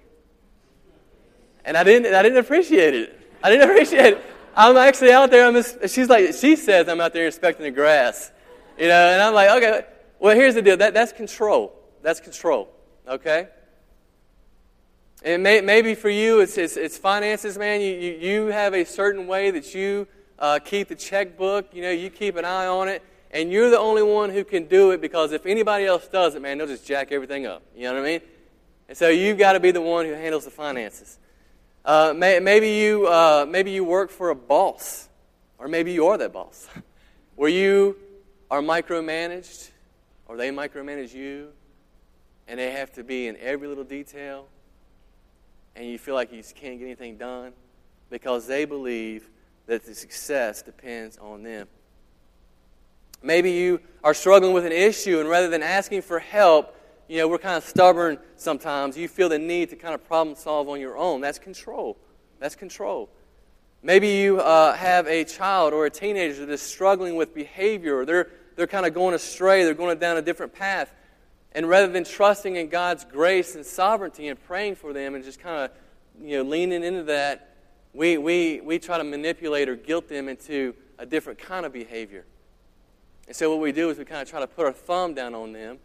And 1.65 1.75
I 1.75 1.83
didn't, 1.83 2.13
I 2.13 2.23
didn't 2.23 2.37
appreciate 2.37 2.95
it. 2.95 3.19
I 3.43 3.49
didn't 3.49 3.69
appreciate 3.69 4.13
it. 4.13 4.25
I'm 4.55 4.77
actually 4.77 5.11
out 5.11 5.31
there. 5.31 5.45
I'm, 5.45 5.61
she's 5.89 6.07
like, 6.07 6.33
she 6.33 6.55
says 6.55 6.87
I'm 6.87 7.01
out 7.01 7.11
there 7.11 7.25
inspecting 7.25 7.65
the 7.65 7.71
grass. 7.71 8.31
You 8.79 8.87
know, 8.87 9.09
and 9.09 9.21
I'm 9.21 9.33
like, 9.33 9.49
okay, 9.49 9.85
well, 10.17 10.33
here's 10.33 10.53
the 10.53 10.61
deal. 10.61 10.77
That, 10.77 10.93
that's 10.93 11.11
control. 11.11 11.73
That's 12.01 12.21
control. 12.21 12.73
Okay? 13.07 13.47
And 15.23 15.41
may, 15.41 15.61
maybe 15.61 15.95
for 15.95 16.09
you, 16.09 16.41
it's, 16.41 16.57
it's, 16.57 16.77
it's, 16.77 16.97
finances, 16.97 17.57
man. 17.57 17.81
You, 17.81 17.93
you, 17.93 18.11
you 18.13 18.45
have 18.47 18.73
a 18.73 18.85
certain 18.85 19.27
way 19.27 19.49
that 19.51 19.73
you 19.73 20.07
uh, 20.37 20.59
keep 20.63 20.89
the 20.89 20.95
checkbook. 20.95 21.73
You 21.73 21.81
know, 21.81 21.91
you 21.91 22.09
keep 22.09 22.35
an 22.35 22.45
eye 22.45 22.67
on 22.67 22.87
it. 22.87 23.03
And 23.31 23.51
you're 23.51 23.69
the 23.69 23.79
only 23.79 24.03
one 24.03 24.29
who 24.29 24.43
can 24.43 24.67
do 24.67 24.91
it 24.91 25.01
because 25.01 25.31
if 25.31 25.45
anybody 25.45 25.85
else 25.85 26.07
does 26.07 26.35
it, 26.35 26.41
man, 26.41 26.57
they'll 26.57 26.67
just 26.67 26.85
jack 26.85 27.11
everything 27.11 27.45
up. 27.45 27.61
You 27.75 27.83
know 27.83 27.95
what 27.95 28.03
I 28.03 28.05
mean? 28.05 28.21
And 28.87 28.97
so 28.97 29.09
you've 29.09 29.37
got 29.37 29.53
to 29.53 29.59
be 29.59 29.71
the 29.71 29.81
one 29.81 30.05
who 30.05 30.13
handles 30.13 30.45
the 30.45 30.51
finances. 30.51 31.19
Uh, 31.83 32.13
may, 32.15 32.39
maybe, 32.39 32.71
you, 32.71 33.07
uh, 33.07 33.45
maybe 33.47 33.71
you 33.71 33.83
work 33.83 34.11
for 34.11 34.29
a 34.29 34.35
boss, 34.35 35.09
or 35.57 35.67
maybe 35.67 35.91
you 35.91 36.07
are 36.07 36.17
that 36.17 36.31
boss, 36.31 36.67
where 37.35 37.49
you 37.49 37.97
are 38.49 38.61
micromanaged, 38.61 39.71
or 40.27 40.37
they 40.37 40.49
micromanage 40.51 41.13
you, 41.13 41.49
and 42.47 42.59
they 42.59 42.71
have 42.71 42.91
to 42.93 43.03
be 43.03 43.27
in 43.27 43.37
every 43.37 43.67
little 43.67 43.83
detail, 43.83 44.47
and 45.75 45.85
you 45.85 45.97
feel 45.97 46.15
like 46.15 46.31
you 46.31 46.41
can't 46.55 46.79
get 46.79 46.85
anything 46.85 47.17
done 47.17 47.53
because 48.09 48.47
they 48.47 48.65
believe 48.65 49.29
that 49.67 49.85
the 49.85 49.93
success 49.93 50.61
depends 50.61 51.17
on 51.17 51.43
them. 51.43 51.67
Maybe 53.21 53.51
you 53.51 53.81
are 54.03 54.13
struggling 54.13 54.53
with 54.53 54.65
an 54.65 54.71
issue, 54.71 55.19
and 55.19 55.27
rather 55.27 55.49
than 55.49 55.63
asking 55.63 56.03
for 56.03 56.19
help, 56.19 56.75
you 57.07 57.17
know, 57.17 57.27
we're 57.27 57.37
kind 57.37 57.57
of 57.57 57.63
stubborn 57.63 58.17
sometimes. 58.35 58.97
You 58.97 59.07
feel 59.07 59.29
the 59.29 59.39
need 59.39 59.69
to 59.69 59.75
kind 59.75 59.95
of 59.95 60.05
problem 60.05 60.35
solve 60.35 60.69
on 60.69 60.79
your 60.79 60.97
own. 60.97 61.21
That's 61.21 61.39
control. 61.39 61.97
That's 62.39 62.55
control. 62.55 63.09
Maybe 63.81 64.09
you 64.09 64.39
uh, 64.39 64.73
have 64.73 65.07
a 65.07 65.23
child 65.23 65.73
or 65.73 65.85
a 65.85 65.89
teenager 65.89 66.45
that 66.45 66.51
is 66.51 66.61
struggling 66.61 67.15
with 67.15 67.33
behavior, 67.33 67.99
or 67.99 68.05
they're, 68.05 68.29
they're 68.55 68.67
kind 68.67 68.85
of 68.85 68.93
going 68.93 69.13
astray, 69.13 69.63
they're 69.63 69.73
going 69.73 69.97
down 69.99 70.17
a 70.17 70.21
different 70.21 70.53
path. 70.53 70.93
And 71.53 71.67
rather 71.67 71.87
than 71.87 72.03
trusting 72.03 72.55
in 72.55 72.69
God's 72.69 73.03
grace 73.03 73.55
and 73.55 73.65
sovereignty 73.65 74.27
and 74.27 74.41
praying 74.43 74.75
for 74.75 74.93
them 74.93 75.15
and 75.15 75.23
just 75.23 75.39
kind 75.39 75.65
of 75.65 75.71
you 76.21 76.37
know, 76.37 76.49
leaning 76.49 76.83
into 76.83 77.03
that, 77.03 77.55
we, 77.93 78.17
we, 78.17 78.61
we 78.61 78.79
try 78.79 78.97
to 78.97 79.03
manipulate 79.03 79.69
or 79.69 79.75
guilt 79.75 80.07
them 80.07 80.29
into 80.29 80.75
a 80.99 81.05
different 81.05 81.39
kind 81.39 81.65
of 81.65 81.73
behavior. 81.73 82.25
And 83.27 83.35
so 83.35 83.49
what 83.49 83.59
we 83.59 83.71
do 83.71 83.89
is 83.89 83.97
we 83.97 84.05
kind 84.05 84.21
of 84.21 84.29
try 84.29 84.39
to 84.39 84.47
put 84.47 84.65
our 84.65 84.73
thumb 84.73 85.13
down 85.13 85.33
on 85.33 85.51
them 85.51 85.79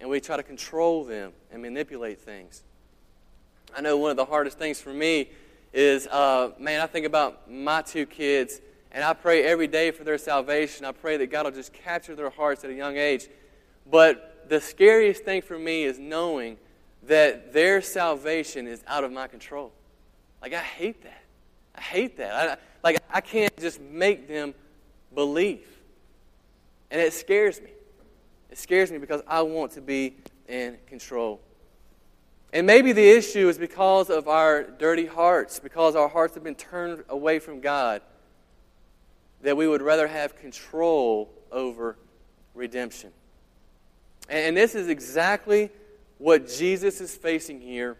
and 0.00 0.10
we 0.10 0.20
try 0.20 0.36
to 0.36 0.42
control 0.42 1.04
them 1.04 1.32
and 1.50 1.62
manipulate 1.62 2.20
things. 2.20 2.64
I 3.74 3.80
know 3.80 3.96
one 3.96 4.10
of 4.10 4.16
the 4.16 4.24
hardest 4.24 4.58
things 4.58 4.80
for 4.80 4.92
me 4.92 5.30
is, 5.72 6.06
uh, 6.08 6.50
man, 6.58 6.80
I 6.80 6.86
think 6.86 7.06
about 7.06 7.50
my 7.50 7.82
two 7.82 8.06
kids, 8.06 8.60
And 8.90 9.02
I 9.02 9.14
pray 9.14 9.44
every 9.44 9.68
day 9.68 9.90
for 9.90 10.04
their 10.04 10.18
salvation. 10.18 10.84
I 10.84 10.92
pray 10.92 11.16
that 11.16 11.30
God 11.30 11.46
will 11.46 11.52
just 11.52 11.72
capture 11.72 12.14
their 12.14 12.28
hearts 12.28 12.62
at 12.62 12.70
a 12.70 12.74
young 12.74 12.98
age. 12.98 13.28
But 13.90 14.31
the 14.52 14.60
scariest 14.60 15.24
thing 15.24 15.40
for 15.40 15.58
me 15.58 15.84
is 15.84 15.98
knowing 15.98 16.58
that 17.04 17.54
their 17.54 17.80
salvation 17.80 18.66
is 18.66 18.84
out 18.86 19.02
of 19.02 19.10
my 19.10 19.26
control. 19.26 19.72
Like, 20.42 20.52
I 20.52 20.60
hate 20.60 21.02
that. 21.04 21.22
I 21.74 21.80
hate 21.80 22.18
that. 22.18 22.34
I, 22.34 22.56
like, 22.84 23.02
I 23.10 23.22
can't 23.22 23.56
just 23.56 23.80
make 23.80 24.28
them 24.28 24.52
believe. 25.14 25.66
And 26.90 27.00
it 27.00 27.14
scares 27.14 27.62
me. 27.62 27.70
It 28.50 28.58
scares 28.58 28.92
me 28.92 28.98
because 28.98 29.22
I 29.26 29.40
want 29.40 29.72
to 29.72 29.80
be 29.80 30.16
in 30.46 30.76
control. 30.86 31.40
And 32.52 32.66
maybe 32.66 32.92
the 32.92 33.08
issue 33.08 33.48
is 33.48 33.56
because 33.56 34.10
of 34.10 34.28
our 34.28 34.64
dirty 34.64 35.06
hearts, 35.06 35.60
because 35.60 35.96
our 35.96 36.08
hearts 36.08 36.34
have 36.34 36.44
been 36.44 36.56
turned 36.56 37.04
away 37.08 37.38
from 37.38 37.62
God, 37.62 38.02
that 39.40 39.56
we 39.56 39.66
would 39.66 39.80
rather 39.80 40.08
have 40.08 40.36
control 40.36 41.32
over 41.50 41.96
redemption. 42.54 43.12
And 44.28 44.56
this 44.56 44.74
is 44.74 44.88
exactly 44.88 45.70
what 46.18 46.48
Jesus 46.48 47.00
is 47.00 47.14
facing 47.14 47.60
here 47.60 47.96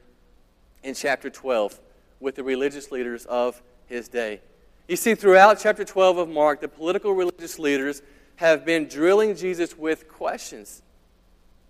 in 0.82 0.94
chapter 0.94 1.28
12 1.28 1.80
with 2.20 2.36
the 2.36 2.44
religious 2.44 2.90
leaders 2.90 3.26
of 3.26 3.60
his 3.86 4.08
day. 4.08 4.40
You 4.88 4.96
see, 4.96 5.14
throughout 5.14 5.58
chapter 5.60 5.84
12 5.84 6.18
of 6.18 6.28
Mark, 6.28 6.60
the 6.60 6.68
political 6.68 7.12
religious 7.12 7.58
leaders 7.58 8.02
have 8.36 8.64
been 8.64 8.88
drilling 8.88 9.36
Jesus 9.36 9.76
with 9.76 10.08
questions. 10.08 10.82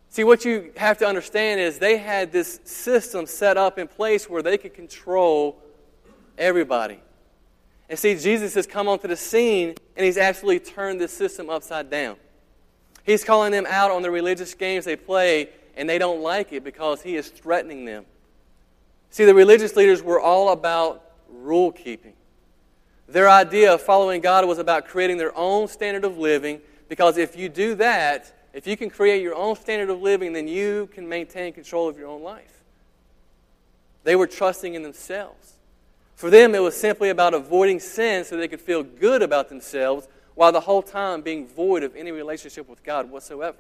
See, 0.09 0.25
what 0.25 0.45
you 0.45 0.73
have 0.77 0.99
to 0.99 1.07
understand 1.07 1.61
is 1.61 1.79
they 1.79 1.97
had 1.97 2.33
this 2.33 2.61
system 2.65 3.27
set 3.27 3.57
up 3.57 3.79
in 3.79 3.89
place 3.89 4.29
where 4.29 4.43
they 4.43 4.59
could 4.59 4.75
control 4.75 5.59
everybody. 6.37 7.01
And 7.89 7.99
see, 7.99 8.15
Jesus 8.17 8.55
has 8.55 8.67
come 8.67 8.89
onto 8.89 9.09
the 9.09 9.17
scene 9.17 9.75
and 9.97 10.05
he's 10.05 10.19
actually 10.19 10.61
turned 10.61 11.01
this 11.01 11.13
system 11.13 11.49
upside 11.49 11.91
down. 11.91 12.17
He's 13.05 13.25
calling 13.25 13.53
them 13.53 13.67
out 13.69 13.91
on 13.91 14.03
the 14.03 14.11
religious 14.11 14.55
games 14.55 14.85
they 14.85 14.97
play, 14.97 15.49
and 15.77 15.89
they 15.89 15.99
don't 15.99 16.23
like 16.23 16.53
it 16.53 16.65
because 16.65 17.03
he 17.03 17.17
is 17.17 17.29
threatening 17.29 17.85
them. 17.85 18.05
See, 19.11 19.25
the 19.25 19.35
religious 19.35 19.77
leaders 19.77 20.03
were 20.03 20.21
all 20.21 20.51
about 20.51 21.05
rule 21.29 21.73
keeping. 21.73 22.15
Their 23.09 23.29
idea 23.29 23.75
of 23.75 23.83
following 23.83 24.21
God 24.21 24.47
was 24.47 24.59
about 24.59 24.87
creating 24.87 25.19
their 25.19 25.37
own 25.37 25.69
standard 25.69 26.05
of 26.05 26.17
living 26.17 26.61
because 26.89 27.19
if 27.19 27.37
you 27.37 27.49
do 27.49 27.75
that, 27.75 28.33
if 28.53 28.67
you 28.67 28.77
can 28.77 28.89
create 28.89 29.23
your 29.23 29.35
own 29.35 29.57
standard 29.57 29.91
of 29.91 30.01
living, 30.01 30.33
then 30.33 30.49
you 30.49 30.89
can 30.93 31.09
maintain 31.09 31.53
control 31.53 31.89
of 31.89 31.99
your 31.99 32.09
own 32.09 32.23
life. 32.23 32.63
They 34.05 34.17
were 34.17 34.27
trusting 34.27 34.75
in 34.75 34.83
themselves. 34.83 35.55
For 36.15 36.31
them, 36.31 36.55
it 36.55 36.61
was 36.61 36.77
simply 36.77 37.09
about 37.09 37.35
avoiding 37.35 37.81
sin 37.81 38.25
so 38.25 38.37
they 38.37 38.49
could 38.49 38.61
feel 38.61 38.83
good 38.83 39.23
about 39.23 39.49
themselves 39.49 40.07
while 40.35 40.53
the 40.53 40.61
whole 40.61 40.83
time 40.83 41.23
being 41.23 41.47
void 41.47 41.83
of 41.83 41.95
any 41.95 42.11
relationship 42.11 42.69
with 42.69 42.83
God 42.83 43.11
whatsoever. 43.11 43.59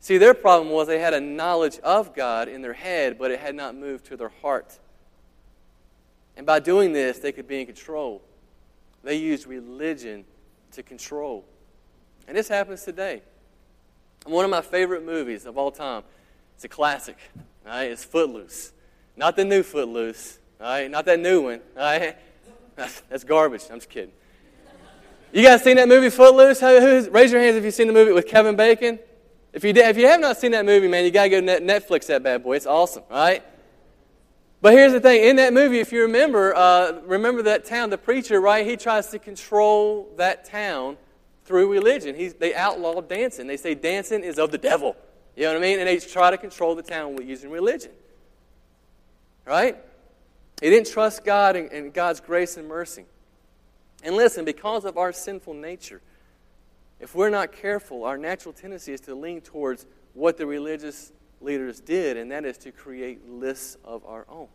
See, 0.00 0.18
their 0.18 0.34
problem 0.34 0.70
was 0.70 0.86
they 0.86 1.00
had 1.00 1.14
a 1.14 1.20
knowledge 1.20 1.78
of 1.80 2.14
God 2.14 2.48
in 2.48 2.62
their 2.62 2.72
head, 2.72 3.18
but 3.18 3.30
it 3.30 3.40
had 3.40 3.54
not 3.54 3.74
moved 3.74 4.06
to 4.06 4.16
their 4.16 4.28
heart. 4.28 4.78
And 6.36 6.46
by 6.46 6.60
doing 6.60 6.92
this, 6.92 7.18
they 7.18 7.32
could 7.32 7.48
be 7.48 7.60
in 7.60 7.66
control. 7.66 8.22
They 9.02 9.16
used 9.16 9.46
religion 9.46 10.24
to 10.72 10.82
control. 10.82 11.44
And 12.28 12.36
this 12.36 12.48
happens 12.48 12.84
today. 12.84 13.22
One 14.26 14.44
of 14.44 14.50
my 14.50 14.60
favorite 14.60 15.04
movies 15.04 15.46
of 15.46 15.56
all 15.56 15.70
time. 15.70 16.02
It's 16.56 16.64
a 16.64 16.68
classic. 16.68 17.16
Right? 17.64 17.90
It's 17.90 18.04
Footloose. 18.04 18.72
Not 19.16 19.36
the 19.36 19.44
new 19.44 19.62
Footloose. 19.62 20.38
Right? 20.60 20.90
Not 20.90 21.04
that 21.06 21.20
new 21.20 21.42
one. 21.42 21.60
Right? 21.74 22.16
That's, 22.74 23.00
that's 23.08 23.24
garbage. 23.24 23.62
I'm 23.70 23.78
just 23.78 23.88
kidding. 23.88 24.12
You 25.32 25.42
guys 25.42 25.62
seen 25.62 25.76
that 25.76 25.88
movie 25.88 26.10
Footloose? 26.10 26.60
Who's, 26.60 27.08
raise 27.08 27.32
your 27.32 27.40
hands 27.40 27.56
if 27.56 27.64
you've 27.64 27.74
seen 27.74 27.88
the 27.88 27.92
movie 27.92 28.12
with 28.12 28.26
Kevin 28.26 28.56
Bacon. 28.56 28.98
If 29.52 29.64
you, 29.64 29.72
did, 29.72 29.88
if 29.88 29.96
you 29.96 30.06
have 30.06 30.20
not 30.20 30.36
seen 30.36 30.52
that 30.52 30.64
movie, 30.64 30.88
man, 30.88 31.04
you 31.04 31.10
got 31.10 31.24
to 31.24 31.28
go 31.28 31.40
to 31.40 31.60
Netflix 31.60 32.06
that 32.06 32.22
bad 32.22 32.42
boy. 32.42 32.56
It's 32.56 32.66
awesome, 32.66 33.02
right? 33.10 33.42
But 34.60 34.72
here's 34.72 34.92
the 34.92 35.00
thing. 35.00 35.24
In 35.24 35.36
that 35.36 35.52
movie, 35.52 35.80
if 35.80 35.92
you 35.92 36.02
remember, 36.02 36.54
uh, 36.54 37.00
remember 37.04 37.42
that 37.42 37.64
town, 37.64 37.90
the 37.90 37.98
preacher, 37.98 38.40
right? 38.40 38.66
He 38.66 38.76
tries 38.76 39.08
to 39.08 39.18
control 39.18 40.12
that 40.16 40.44
town 40.44 40.96
through 41.44 41.70
religion. 41.72 42.14
He's, 42.14 42.34
they 42.34 42.54
outlaw 42.54 43.00
dancing. 43.00 43.46
They 43.46 43.56
say 43.56 43.74
dancing 43.74 44.24
is 44.24 44.38
of 44.38 44.50
the 44.50 44.58
devil. 44.58 44.96
You 45.36 45.44
know 45.44 45.52
what 45.52 45.58
I 45.58 45.60
mean? 45.60 45.78
And 45.78 45.88
they 45.88 45.98
try 45.98 46.30
to 46.30 46.38
control 46.38 46.74
the 46.74 46.82
town 46.82 47.18
using 47.26 47.50
religion. 47.50 47.92
Right? 49.44 49.76
He 50.60 50.70
didn't 50.70 50.90
trust 50.90 51.24
God 51.24 51.56
and, 51.56 51.70
and 51.70 51.92
God's 51.92 52.20
grace 52.20 52.56
and 52.56 52.66
mercy. 52.66 53.04
And 54.02 54.14
listen, 54.14 54.44
because 54.44 54.84
of 54.84 54.98
our 54.98 55.12
sinful 55.12 55.54
nature, 55.54 56.00
if 57.00 57.14
we're 57.14 57.30
not 57.30 57.52
careful, 57.52 58.04
our 58.04 58.16
natural 58.16 58.52
tendency 58.52 58.92
is 58.92 59.00
to 59.02 59.14
lean 59.14 59.40
towards 59.40 59.86
what 60.14 60.36
the 60.36 60.46
religious 60.46 61.12
leaders 61.40 61.80
did, 61.80 62.16
and 62.16 62.30
that 62.30 62.44
is 62.44 62.56
to 62.58 62.72
create 62.72 63.28
lists 63.28 63.76
of 63.84 64.04
our 64.06 64.24
own. 64.28 64.48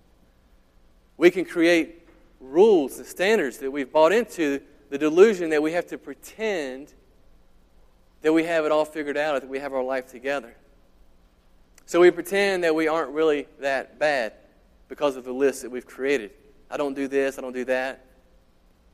We 1.18 1.30
can 1.30 1.46
create 1.46 2.08
rules 2.40 2.98
and 2.98 3.06
standards 3.06 3.60
that 3.60 3.70
we've 3.70 3.92
bought 3.92 4.12
into 4.12 4.62
the 4.90 4.98
delusion 4.98 5.52
that 5.52 5.62
we 5.62 5.74
have 5.74 5.86
to 5.88 5.98
pretend 5.98 6.94
that 8.22 8.34
we 8.34 8.44
have 8.44 8.66
it 8.66 8.72
all 8.72 8.86
figured 8.86 9.18
out, 9.18 9.42
that 9.42 9.50
we 9.50 9.60
have 9.60 9.74
our 9.74 9.84
life 9.84 10.08
together. 10.08 10.56
So 11.86 12.00
we 12.00 12.12
pretend 12.12 12.64
that 12.64 12.74
we 12.74 12.88
aren't 12.88 13.12
really 13.12 13.48
that 13.60 14.00
bad 14.00 14.34
because 14.88 15.16
of 15.16 15.24
the 15.24 15.34
list 15.34 15.62
that 15.62 15.70
we've 15.70 15.86
created. 15.86 16.32
I 16.70 16.78
don't 16.78 16.94
do 16.94 17.08
this, 17.08 17.38
I 17.38 17.42
don't 17.42 17.54
do 17.54 17.66
that. 17.66 18.06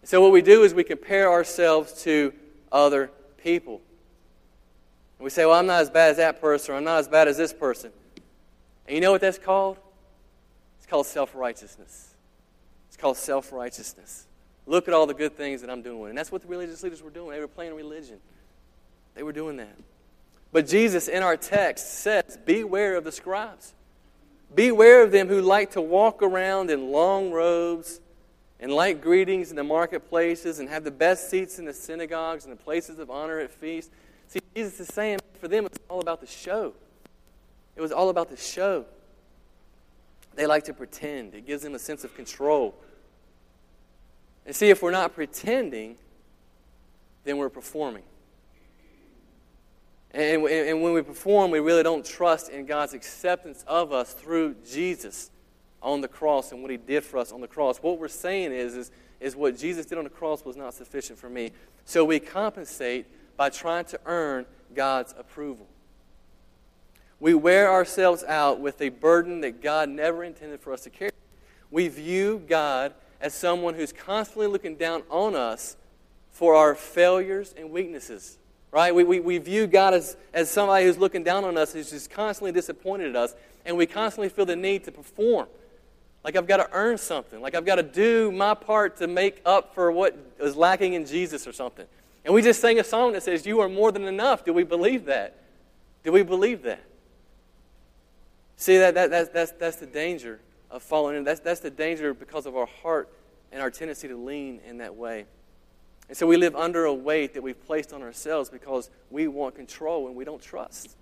So 0.03 0.21
what 0.21 0.31
we 0.31 0.41
do 0.41 0.63
is 0.63 0.73
we 0.73 0.83
compare 0.83 1.31
ourselves 1.31 2.03
to 2.03 2.33
other 2.71 3.11
people. 3.43 3.81
And 5.17 5.23
we 5.23 5.29
say, 5.29 5.45
well, 5.45 5.55
I'm 5.55 5.65
not 5.65 5.81
as 5.81 5.89
bad 5.89 6.11
as 6.11 6.17
that 6.17 6.39
person, 6.39 6.73
or 6.73 6.77
I'm 6.77 6.83
not 6.83 6.99
as 6.99 7.07
bad 7.07 7.27
as 7.27 7.37
this 7.37 7.53
person. 7.53 7.91
And 8.87 8.95
you 8.95 9.01
know 9.01 9.11
what 9.11 9.21
that's 9.21 9.39
called? 9.39 9.77
It's 10.77 10.87
called 10.87 11.07
self 11.07 11.35
righteousness. 11.35 12.15
It's 12.87 12.97
called 12.97 13.17
self 13.17 13.51
righteousness. 13.51 14.25
Look 14.65 14.87
at 14.87 14.93
all 14.93 15.07
the 15.07 15.13
good 15.13 15.35
things 15.35 15.61
that 15.61 15.69
I'm 15.69 15.81
doing. 15.81 16.09
And 16.09 16.17
that's 16.17 16.31
what 16.31 16.41
the 16.41 16.47
religious 16.47 16.83
leaders 16.83 17.01
were 17.01 17.09
doing. 17.09 17.31
They 17.31 17.39
were 17.39 17.47
playing 17.47 17.75
religion, 17.75 18.19
they 19.15 19.23
were 19.23 19.33
doing 19.33 19.57
that. 19.57 19.75
But 20.51 20.67
Jesus, 20.67 21.07
in 21.07 21.23
our 21.23 21.35
text, 21.35 21.99
says, 21.99 22.37
Beware 22.45 22.95
of 22.95 23.03
the 23.03 23.11
scribes. 23.11 23.73
Beware 24.55 25.03
of 25.03 25.11
them 25.11 25.27
who 25.27 25.41
like 25.41 25.71
to 25.71 25.81
walk 25.81 26.23
around 26.23 26.71
in 26.71 26.91
long 26.91 27.31
robes 27.31 27.99
and 28.59 28.71
like 28.71 29.01
greetings 29.01 29.49
in 29.49 29.55
the 29.55 29.63
marketplaces 29.63 30.59
and 30.59 30.69
have 30.69 30.83
the 30.83 30.91
best 30.91 31.29
seats 31.29 31.59
in 31.59 31.65
the 31.65 31.73
synagogues 31.73 32.45
and 32.45 32.51
the 32.51 32.61
places 32.63 32.99
of 32.99 33.09
honor 33.09 33.39
at 33.39 33.51
feasts. 33.51 33.91
See, 34.27 34.39
Jesus 34.55 34.79
is 34.79 34.87
saying 34.87 35.19
for 35.39 35.47
them 35.47 35.65
it's 35.65 35.79
all 35.89 35.99
about 35.99 36.21
the 36.21 36.27
show. 36.27 36.73
It 37.75 37.81
was 37.81 37.91
all 37.91 38.09
about 38.09 38.29
the 38.29 38.37
show. 38.37 38.85
They 40.35 40.47
like 40.47 40.65
to 40.65 40.73
pretend, 40.73 41.33
it 41.33 41.45
gives 41.45 41.63
them 41.63 41.75
a 41.75 41.79
sense 41.79 42.03
of 42.03 42.15
control. 42.15 42.75
And 44.45 44.55
see, 44.55 44.69
if 44.69 44.81
we're 44.81 44.91
not 44.91 45.13
pretending, 45.13 45.97
then 47.23 47.37
we're 47.37 47.49
performing. 47.49 48.03
And, 50.11 50.43
and 50.47 50.81
when 50.81 50.93
we 50.93 51.01
perform, 51.01 51.51
we 51.51 51.59
really 51.59 51.83
don't 51.83 52.05
trust 52.05 52.49
in 52.49 52.65
God's 52.65 52.93
acceptance 52.93 53.63
of 53.67 53.91
us 53.91 54.13
through 54.13 54.55
Jesus 54.67 55.29
on 55.87 56.01
the 56.01 56.07
cross 56.07 56.51
and 56.51 56.61
what 56.61 56.69
he 56.69 56.77
did 56.77 57.03
for 57.03 57.17
us 57.17 57.31
on 57.31 57.39
the 57.39 57.47
cross. 57.47 57.77
What 57.77 57.97
we're 57.97 58.09
saying 58.09 58.51
is, 58.51 58.75
is, 58.75 58.91
is 59.21 59.35
what 59.35 59.57
Jesus 59.57 59.85
did 59.85 59.97
on 59.97 60.03
the 60.03 60.09
cross 60.09 60.43
was 60.43 60.57
not 60.57 60.73
sufficient 60.73 61.17
for 61.17 61.29
me. 61.29 61.51
So 61.85 62.03
we 62.03 62.19
compensate 62.19 63.05
by 63.37 63.49
trying 63.49 63.85
to 63.85 63.99
earn 64.05 64.45
God's 64.75 65.15
approval. 65.17 65.65
We 67.21 67.33
wear 67.33 67.71
ourselves 67.71 68.23
out 68.25 68.59
with 68.59 68.81
a 68.81 68.89
burden 68.89 69.41
that 69.41 69.61
God 69.61 69.87
never 69.87 70.23
intended 70.23 70.59
for 70.59 70.73
us 70.73 70.81
to 70.81 70.89
carry. 70.89 71.11
We 71.71 71.87
view 71.87 72.43
God 72.47 72.93
as 73.21 73.33
someone 73.33 73.73
who's 73.73 73.93
constantly 73.93 74.47
looking 74.47 74.75
down 74.75 75.03
on 75.09 75.35
us 75.35 75.77
for 76.31 76.53
our 76.53 76.75
failures 76.75 77.55
and 77.57 77.71
weaknesses. 77.71 78.37
Right? 78.71 78.93
We, 78.93 79.05
we, 79.05 79.21
we 79.21 79.37
view 79.37 79.65
God 79.65 79.93
as, 79.93 80.17
as 80.33 80.51
somebody 80.51 80.85
who's 80.85 80.97
looking 80.97 81.23
down 81.23 81.45
on 81.45 81.57
us, 81.57 81.71
who's 81.71 81.89
just 81.89 82.11
constantly 82.11 82.51
disappointed 82.51 83.11
at 83.11 83.15
us, 83.15 83.35
and 83.65 83.77
we 83.77 83.85
constantly 83.85 84.27
feel 84.27 84.45
the 84.45 84.57
need 84.57 84.83
to 84.83 84.91
perform. 84.91 85.47
Like 86.27 86.35
I've 86.35 86.45
got 86.45 86.57
to 86.57 86.67
earn 86.73 86.97
something. 86.97 87.39
Like 87.39 87.55
I've 87.55 87.65
got 87.65 87.75
to 87.75 87.83
do 87.83 88.33
my 88.33 88.53
part 88.53 88.97
to 88.97 89.07
make 89.07 89.41
up 89.45 89.73
for 89.73 89.93
what 89.93 90.17
is 90.41 90.57
lacking 90.57 90.91
in 90.91 91.05
Jesus 91.05 91.47
or 91.47 91.53
something. 91.53 91.85
And 92.25 92.33
we 92.33 92.41
just 92.41 92.59
sang 92.59 92.81
a 92.81 92.83
song 92.83 93.13
that 93.13 93.23
says, 93.23 93.45
You 93.45 93.61
are 93.61 93.69
more 93.69 93.93
than 93.93 94.03
enough. 94.03 94.43
Do 94.43 94.51
we 94.51 94.63
believe 94.63 95.05
that? 95.05 95.41
Do 96.03 96.11
we 96.11 96.23
believe 96.23 96.63
that? 96.63 96.83
See, 98.57 98.77
that, 98.77 98.93
that, 98.95 99.09
that's, 99.09 99.29
that's, 99.29 99.51
that's 99.53 99.77
the 99.77 99.85
danger 99.85 100.41
of 100.69 100.83
falling 100.83 101.15
in. 101.15 101.23
That's, 101.23 101.39
that's 101.39 101.61
the 101.61 101.69
danger 101.69 102.13
because 102.13 102.45
of 102.45 102.57
our 102.57 102.67
heart 102.83 103.07
and 103.53 103.61
our 103.61 103.71
tendency 103.71 104.09
to 104.09 104.17
lean 104.17 104.59
in 104.67 104.79
that 104.79 104.97
way. 104.97 105.27
And 106.09 106.17
so 106.17 106.27
we 106.27 106.35
live 106.35 106.57
under 106.57 106.83
a 106.83 106.93
weight 106.93 107.35
that 107.35 107.41
we've 107.41 107.65
placed 107.65 107.93
on 107.93 108.01
ourselves 108.01 108.49
because 108.49 108.89
we 109.09 109.29
want 109.29 109.55
control 109.55 110.07
and 110.07 110.15
we 110.17 110.25
don't 110.25 110.41
trust. 110.41 110.97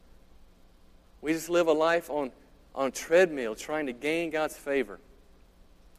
We 1.22 1.34
just 1.34 1.50
live 1.50 1.66
a 1.66 1.74
life 1.74 2.12
on 2.12 2.32
on 2.76 2.92
treadmill 2.92 3.56
trying 3.56 3.88
to 3.88 3.94
gain 3.94 4.30
God's 4.30 4.56
favor, 4.56 5.00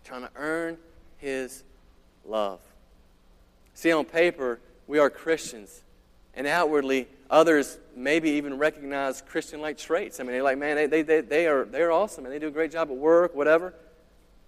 trying 0.06 0.22
to 0.22 0.30
earn 0.36 0.78
His 1.18 1.64
love. 2.24 2.60
See, 3.74 3.92
on 3.92 4.04
paper, 4.04 4.60
we 4.86 4.98
are 4.98 5.10
Christians. 5.10 5.82
And 6.34 6.46
outwardly, 6.46 7.08
others 7.30 7.78
maybe 7.96 8.30
even 8.32 8.58
recognize 8.58 9.22
Christian 9.22 9.60
like 9.60 9.78
traits. 9.78 10.20
I 10.20 10.22
mean, 10.22 10.32
they're 10.32 10.42
like, 10.42 10.58
man, 10.58 10.76
they, 10.76 10.86
they, 10.86 11.02
they, 11.02 11.20
they, 11.22 11.46
are, 11.46 11.64
they're 11.64 11.90
awesome 11.90 12.24
and 12.24 12.32
they 12.32 12.38
do 12.38 12.48
a 12.48 12.52
great 12.52 12.70
job 12.70 12.90
at 12.90 12.96
work, 12.96 13.34
whatever. 13.34 13.74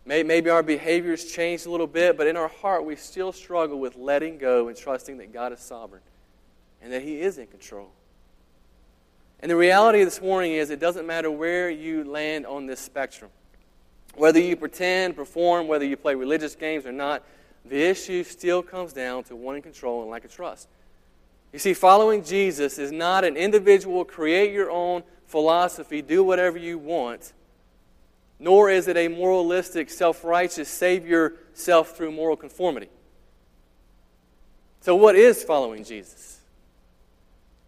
Maybe 0.05 0.49
our 0.49 0.63
behaviors 0.63 1.31
changed 1.31 1.67
a 1.67 1.71
little 1.71 1.87
bit, 1.87 2.17
but 2.17 2.27
in 2.27 2.35
our 2.35 2.49
heart, 2.49 2.87
we 2.87 2.97
still 2.97 3.31
struggle 3.31 3.79
with 3.79 3.95
letting 3.97 4.39
go 4.39 4.69
and 4.69 4.77
trusting 4.77 5.19
that 5.19 5.35
God 5.35 5.53
is 5.53 5.61
sovereign 5.61 6.01
and 6.81 6.91
that 6.95 7.03
He 7.03 7.21
is 7.21 7.37
in 7.37 7.47
control. 7.47 7.91
And 9.41 9.51
the 9.51 9.57
reality 9.57 10.01
of 10.01 10.07
this 10.07 10.23
morning 10.23 10.53
is 10.53 10.71
it 10.71 10.81
doesn't 10.81 11.07
matter 11.07 11.31
where 11.31 11.69
you 11.69 12.05
land 12.05 12.47
on 12.47 12.67
this 12.67 12.81
spectrum. 12.81 13.31
Whether 14.15 14.41
you 14.41 14.57
pretend, 14.57 15.17
perform, 15.17 15.69
whether 15.69 15.85
you 15.85 15.97
play 15.97 16.15
religious 16.15 16.55
games 16.55 16.87
or 16.87 16.93
not, 16.93 17.23
the 17.65 17.83
issue 17.83 18.25
still 18.25 18.63
comes 18.63 18.93
down 18.93 19.25
to 19.25 19.37
wanting 19.37 19.63
control 19.63 20.03
and 20.03 20.11
lack 20.11 20.25
of 20.25 20.35
trust. 20.35 20.69
You 21.53 21.59
see, 21.59 21.75
following 21.75 22.25
Jesus 22.25 22.79
is 22.79 22.93
not 22.93 23.25
an 23.25 23.37
individual, 23.37 24.05
create 24.05 24.53
your 24.53 24.71
own 24.71 25.03
philosophy, 25.27 26.03
do 26.03 26.23
whatever 26.23 26.59
you 26.59 26.79
want, 26.79 27.33
nor 28.39 28.71
is 28.71 28.89
it 28.89 28.97
a 28.97 29.09
moralistic, 29.09 29.91
self 29.91 30.25
righteous, 30.25 30.69
save 30.69 31.07
yourself 31.07 31.97
through 31.97 32.13
moral 32.13 32.37
conformity. 32.37 32.89
So, 34.81 34.95
what 34.95 35.17
is 35.17 35.43
following 35.43 35.85
Jesus? 35.85 36.39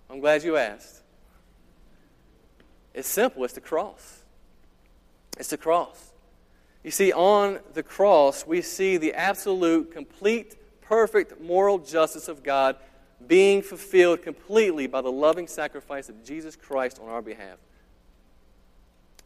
I'm 0.09 0.20
glad 0.20 0.42
you 0.42 0.56
asked. 0.56 1.02
It's 2.94 3.09
simple 3.09 3.44
it's 3.44 3.54
the 3.54 3.61
cross. 3.61 4.23
It's 5.38 5.50
the 5.50 5.56
cross. 5.56 6.10
You 6.82 6.90
see, 6.90 7.12
on 7.12 7.60
the 7.75 7.82
cross, 7.82 8.46
we 8.46 8.62
see 8.62 8.96
the 8.96 9.12
absolute, 9.12 9.92
complete, 9.92 10.56
perfect 10.80 11.40
moral 11.40 11.78
justice 11.78 12.28
of 12.28 12.42
God 12.42 12.76
being 13.26 13.60
fulfilled 13.62 14.22
completely 14.22 14.87
by 14.87 15.00
the 15.02 15.12
loving 15.12 15.46
sacrifice 15.46 16.08
of 16.08 16.25
Jesus 16.25 16.56
Christ 16.56 16.99
on 17.02 17.08
our 17.08 17.20
behalf. 17.20 17.58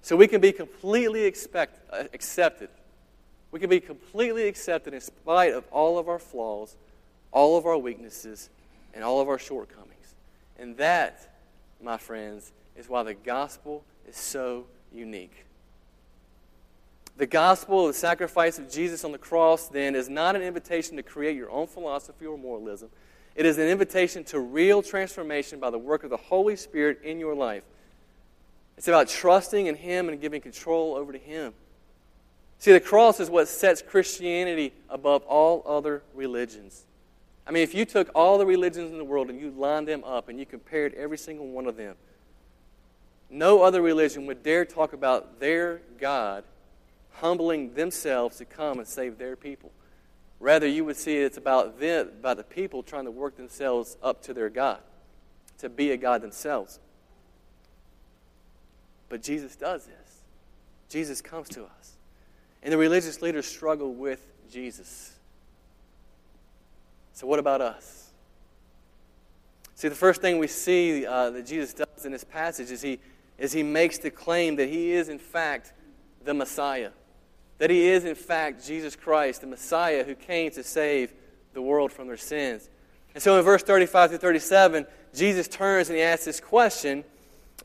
So 0.03 0.17
we 0.17 0.27
can 0.27 0.41
be 0.41 0.53
completely 0.53 1.25
expect, 1.25 1.81
uh, 1.93 2.05
accepted. 2.13 2.69
We 3.53 3.61
can 3.61 3.71
be 3.71 3.81
completely 3.81 4.49
accepted 4.49 4.93
in 4.93 5.01
spite 5.01 5.55
of 5.55 5.65
all 5.71 5.97
of 5.97 6.09
our 6.09 6.19
flaws, 6.19 6.77
all 7.31 7.57
of 7.57 7.67
our 7.67 7.79
weaknesses, 7.79 8.51
and 8.93 9.05
all 9.05 9.21
of 9.21 9.29
our 9.29 9.39
shortcomings. 9.39 10.15
And 10.59 10.77
that, 10.77 11.37
my 11.81 11.97
friends, 11.97 12.53
is 12.77 12.89
why 12.89 13.05
the 13.05 13.15
gospel 13.15 13.85
is 14.09 14.17
so 14.17 14.67
unique. 14.93 15.45
The 17.17 17.27
gospel, 17.27 17.87
of 17.87 17.95
the 17.95 17.99
sacrifice 17.99 18.59
of 18.59 18.71
Jesus 18.71 19.05
on 19.05 19.13
the 19.13 19.19
cross, 19.19 19.69
then, 19.69 19.95
is 19.95 20.09
not 20.09 20.35
an 20.35 20.43
invitation 20.43 20.97
to 20.97 21.03
create 21.03 21.37
your 21.37 21.51
own 21.51 21.69
philosophy 21.69 22.27
or 22.27 22.37
moralism. 22.37 22.89
It 23.37 23.47
is 23.47 23.59
an 23.59 23.69
invitation 23.69 24.25
to 24.25 24.41
real 24.41 24.83
transformation 24.83 25.61
by 25.61 25.71
the 25.71 25.79
work 25.79 26.03
of 26.03 26.11
the 26.11 26.17
Holy 26.17 26.57
Spirit 26.57 27.01
in 27.05 27.21
your 27.21 27.35
life. 27.35 27.63
It's 28.77 28.89
about 28.89 29.09
trusting 29.09 29.67
in 29.67 29.77
Him 29.77 30.09
and 30.09 30.21
giving 30.21 30.41
control 30.41 30.95
over 30.95 31.13
to 31.13 31.19
Him. 31.19 31.53
See, 32.59 32.73
the 32.73 32.81
cross 32.81 33.21
is 33.21 33.31
what 33.31 33.47
sets 33.47 33.83
Christianity 33.83 34.73
above 34.89 35.23
all 35.25 35.63
other 35.67 36.03
religions. 36.15 36.85
I 37.47 37.51
mean, 37.51 37.63
if 37.63 37.75
you 37.75 37.85
took 37.85 38.11
all 38.15 38.39
the 38.39 38.47
religions 38.47 38.91
in 38.91 38.99
the 38.99 39.05
world 39.05 39.31
and 39.31 39.39
you 39.39 39.51
lined 39.51 39.87
them 39.87 40.03
up 40.03 40.29
and 40.29 40.39
you 40.39 40.47
compared 40.47 40.95
every 40.95 41.19
single 41.19 41.47
one 41.47 41.67
of 41.67 41.77
them, 41.77 41.95
no 43.31 43.63
other 43.63 43.83
religion 43.83 44.27
would 44.27 44.43
dare 44.43 44.65
talk 44.65 44.93
about 44.93 45.41
their 45.41 45.83
God 45.99 46.45
humbling 47.15 47.75
themselves 47.75 48.37
to 48.39 48.45
come 48.45 48.79
and 48.79 48.87
save 48.87 49.19
their 49.19 49.37
people. 49.37 49.71
Rather, 50.41 50.67
you 50.67 50.85
would 50.85 50.97
see 50.97 51.17
it's 51.17 51.37
about 51.37 51.79
them, 51.81 52.09
about 52.09 52.37
the 52.37 52.45
people 52.45 52.83
trying 52.83 53.05
to 53.05 53.11
work 53.11 53.37
themselves 53.37 53.97
up 54.03 54.23
to 54.23 54.35
their 54.35 54.51
God, 54.51 54.81
to 55.59 55.69
be 55.69 55.93
a 55.93 55.97
God 55.97 56.23
themselves. 56.23 56.81
But 59.09 59.23
Jesus 59.23 59.57
does 59.57 59.87
this. 59.87 60.23
Jesus 60.89 61.21
comes 61.21 61.49
to 61.51 61.65
us. 61.65 61.93
And 62.63 62.73
the 62.73 62.79
religious 62.79 63.23
leaders 63.23 63.47
struggle 63.47 63.95
with 63.95 64.27
Jesus. 64.51 65.13
So, 67.13 67.27
what 67.27 67.39
about 67.39 67.61
us? 67.61 68.11
See, 69.77 69.89
the 69.89 69.95
first 69.95 70.21
thing 70.21 70.39
we 70.39 70.47
see 70.47 71.07
uh, 71.07 71.31
that 71.31 71.47
Jesus 71.47 71.75
does 71.75 72.05
in 72.05 72.13
this 72.13 72.25
passage 72.25 72.71
is 72.71 72.83
he, 72.83 72.99
is 73.39 73.53
he 73.53 73.63
makes 73.63 73.99
the 73.99 74.11
claim 74.11 74.57
that 74.57 74.69
he 74.69 74.93
is, 74.93 75.09
in 75.09 75.19
fact, 75.19 75.73
the 76.25 76.35
Messiah 76.35 76.91
that 77.59 77.71
he 77.71 77.89
is, 77.89 78.05
in 78.05 78.15
fact, 78.15 78.67
Jesus 78.67 78.97
Christ, 78.97 79.41
the 79.41 79.47
Messiah 79.47 80.05
who 80.05 80.15
came 80.15 80.51
to 80.53 80.63
save 80.63 81.13
the 81.53 81.63
world 81.63 81.93
from 81.93 82.09
their 82.09 82.17
sins. 82.17 82.69
And 83.15 83.23
so 83.23 83.39
in 83.39 83.45
verse 83.45 83.63
35 83.63 84.11
through 84.11 84.19
37, 84.19 84.87
Jesus 85.15 85.47
turns 85.47 85.89
and 85.89 85.97
he 85.97 86.03
asks 86.03 86.25
this 86.25 86.41
question, 86.41 87.05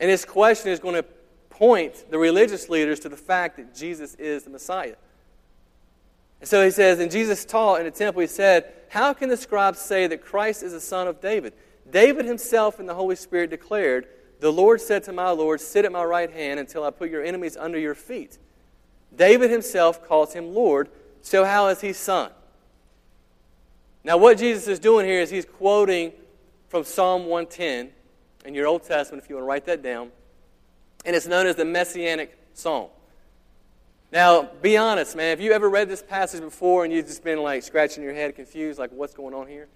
and 0.00 0.10
this 0.10 0.24
question 0.24 0.70
is 0.70 0.78
going 0.78 0.94
to 0.94 1.04
point 1.50 2.06
the 2.10 2.18
religious 2.18 2.68
leaders 2.68 3.00
to 3.00 3.08
the 3.08 3.16
fact 3.16 3.56
that 3.56 3.74
Jesus 3.74 4.14
is 4.14 4.44
the 4.44 4.50
Messiah. 4.50 4.94
And 6.40 6.48
so 6.48 6.64
he 6.64 6.70
says, 6.70 7.00
and 7.00 7.10
Jesus 7.10 7.44
taught 7.44 7.80
in 7.80 7.84
the 7.84 7.90
temple, 7.90 8.22
he 8.22 8.26
said, 8.26 8.72
How 8.88 9.12
can 9.12 9.28
the 9.28 9.36
scribes 9.36 9.78
say 9.78 10.06
that 10.06 10.24
Christ 10.24 10.62
is 10.62 10.72
the 10.72 10.80
son 10.80 11.06
of 11.06 11.20
David? 11.20 11.52
David 11.90 12.24
himself 12.24 12.78
and 12.78 12.88
the 12.88 12.94
Holy 12.94 13.16
Spirit 13.16 13.50
declared, 13.50 14.06
The 14.38 14.52
Lord 14.52 14.80
said 14.80 15.02
to 15.04 15.12
my 15.12 15.30
Lord, 15.30 15.60
Sit 15.60 15.84
at 15.84 15.92
my 15.92 16.04
right 16.04 16.30
hand 16.30 16.58
until 16.58 16.84
I 16.84 16.90
put 16.90 17.10
your 17.10 17.22
enemies 17.22 17.58
under 17.58 17.78
your 17.78 17.94
feet. 17.94 18.38
David 19.14 19.50
himself 19.50 20.06
calls 20.06 20.32
him 20.32 20.54
Lord, 20.54 20.88
so 21.22 21.44
how 21.44 21.68
is 21.68 21.80
he 21.80 21.92
son? 21.92 22.30
Now, 24.02 24.16
what 24.16 24.38
Jesus 24.38 24.66
is 24.66 24.78
doing 24.78 25.04
here 25.06 25.20
is 25.20 25.30
he's 25.30 25.44
quoting 25.44 26.12
from 26.68 26.84
Psalm 26.84 27.26
110 27.26 27.90
in 28.46 28.54
your 28.54 28.66
Old 28.66 28.82
Testament, 28.84 29.22
if 29.22 29.28
you 29.28 29.36
want 29.36 29.44
to 29.44 29.48
write 29.48 29.66
that 29.66 29.82
down. 29.82 30.10
And 31.04 31.14
it's 31.14 31.26
known 31.26 31.46
as 31.46 31.56
the 31.56 31.64
Messianic 31.64 32.38
Psalm. 32.54 32.88
Now, 34.12 34.42
be 34.62 34.76
honest, 34.76 35.14
man. 35.14 35.30
Have 35.30 35.40
you 35.40 35.52
ever 35.52 35.68
read 35.68 35.88
this 35.88 36.02
passage 36.02 36.40
before 36.40 36.84
and 36.84 36.92
you've 36.92 37.06
just 37.06 37.22
been 37.22 37.42
like 37.42 37.62
scratching 37.62 38.02
your 38.02 38.14
head, 38.14 38.34
confused, 38.34 38.78
like 38.78 38.90
what's 38.90 39.14
going 39.14 39.34
on 39.34 39.46
here? 39.46 39.68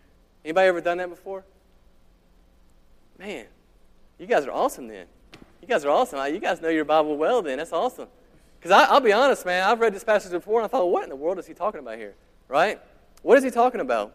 Anybody 0.45 0.69
ever 0.69 0.81
done 0.81 0.99
that 0.99 1.09
before? 1.09 1.45
Man, 3.19 3.47
you 4.19 4.27
guys 4.27 4.45
are 4.45 4.51
awesome 4.51 4.89
then. 4.89 5.07
You 5.63 5.69
guys 5.69 5.85
are 5.85 5.91
awesome. 5.91 6.35
You 6.35 6.41
guys 6.41 6.61
know 6.61 6.69
your 6.69 6.85
Bible 6.85 7.17
well 7.17 7.43
then. 7.43 7.59
That's 7.59 7.73
awesome. 7.73 8.09
Because 8.65 8.89
I'll 8.89 9.01
be 9.01 9.13
honest, 9.13 9.45
man, 9.45 9.63
I've 9.63 9.79
read 9.79 9.93
this 9.93 10.05
passage 10.05 10.33
before 10.33 10.59
and 10.59 10.65
I 10.65 10.69
thought, 10.69 10.87
what 10.87 11.03
in 11.03 11.11
the 11.11 11.17
world 11.17 11.39
is 11.39 11.47
he 11.47 11.53
talking 11.53 11.81
about 11.81 11.99
here? 11.99 12.15
Right? 12.49 12.81
What 13.21 13.37
is 13.37 13.45
he 13.45 13.51
talking 13.51 13.83
about? 13.83 14.15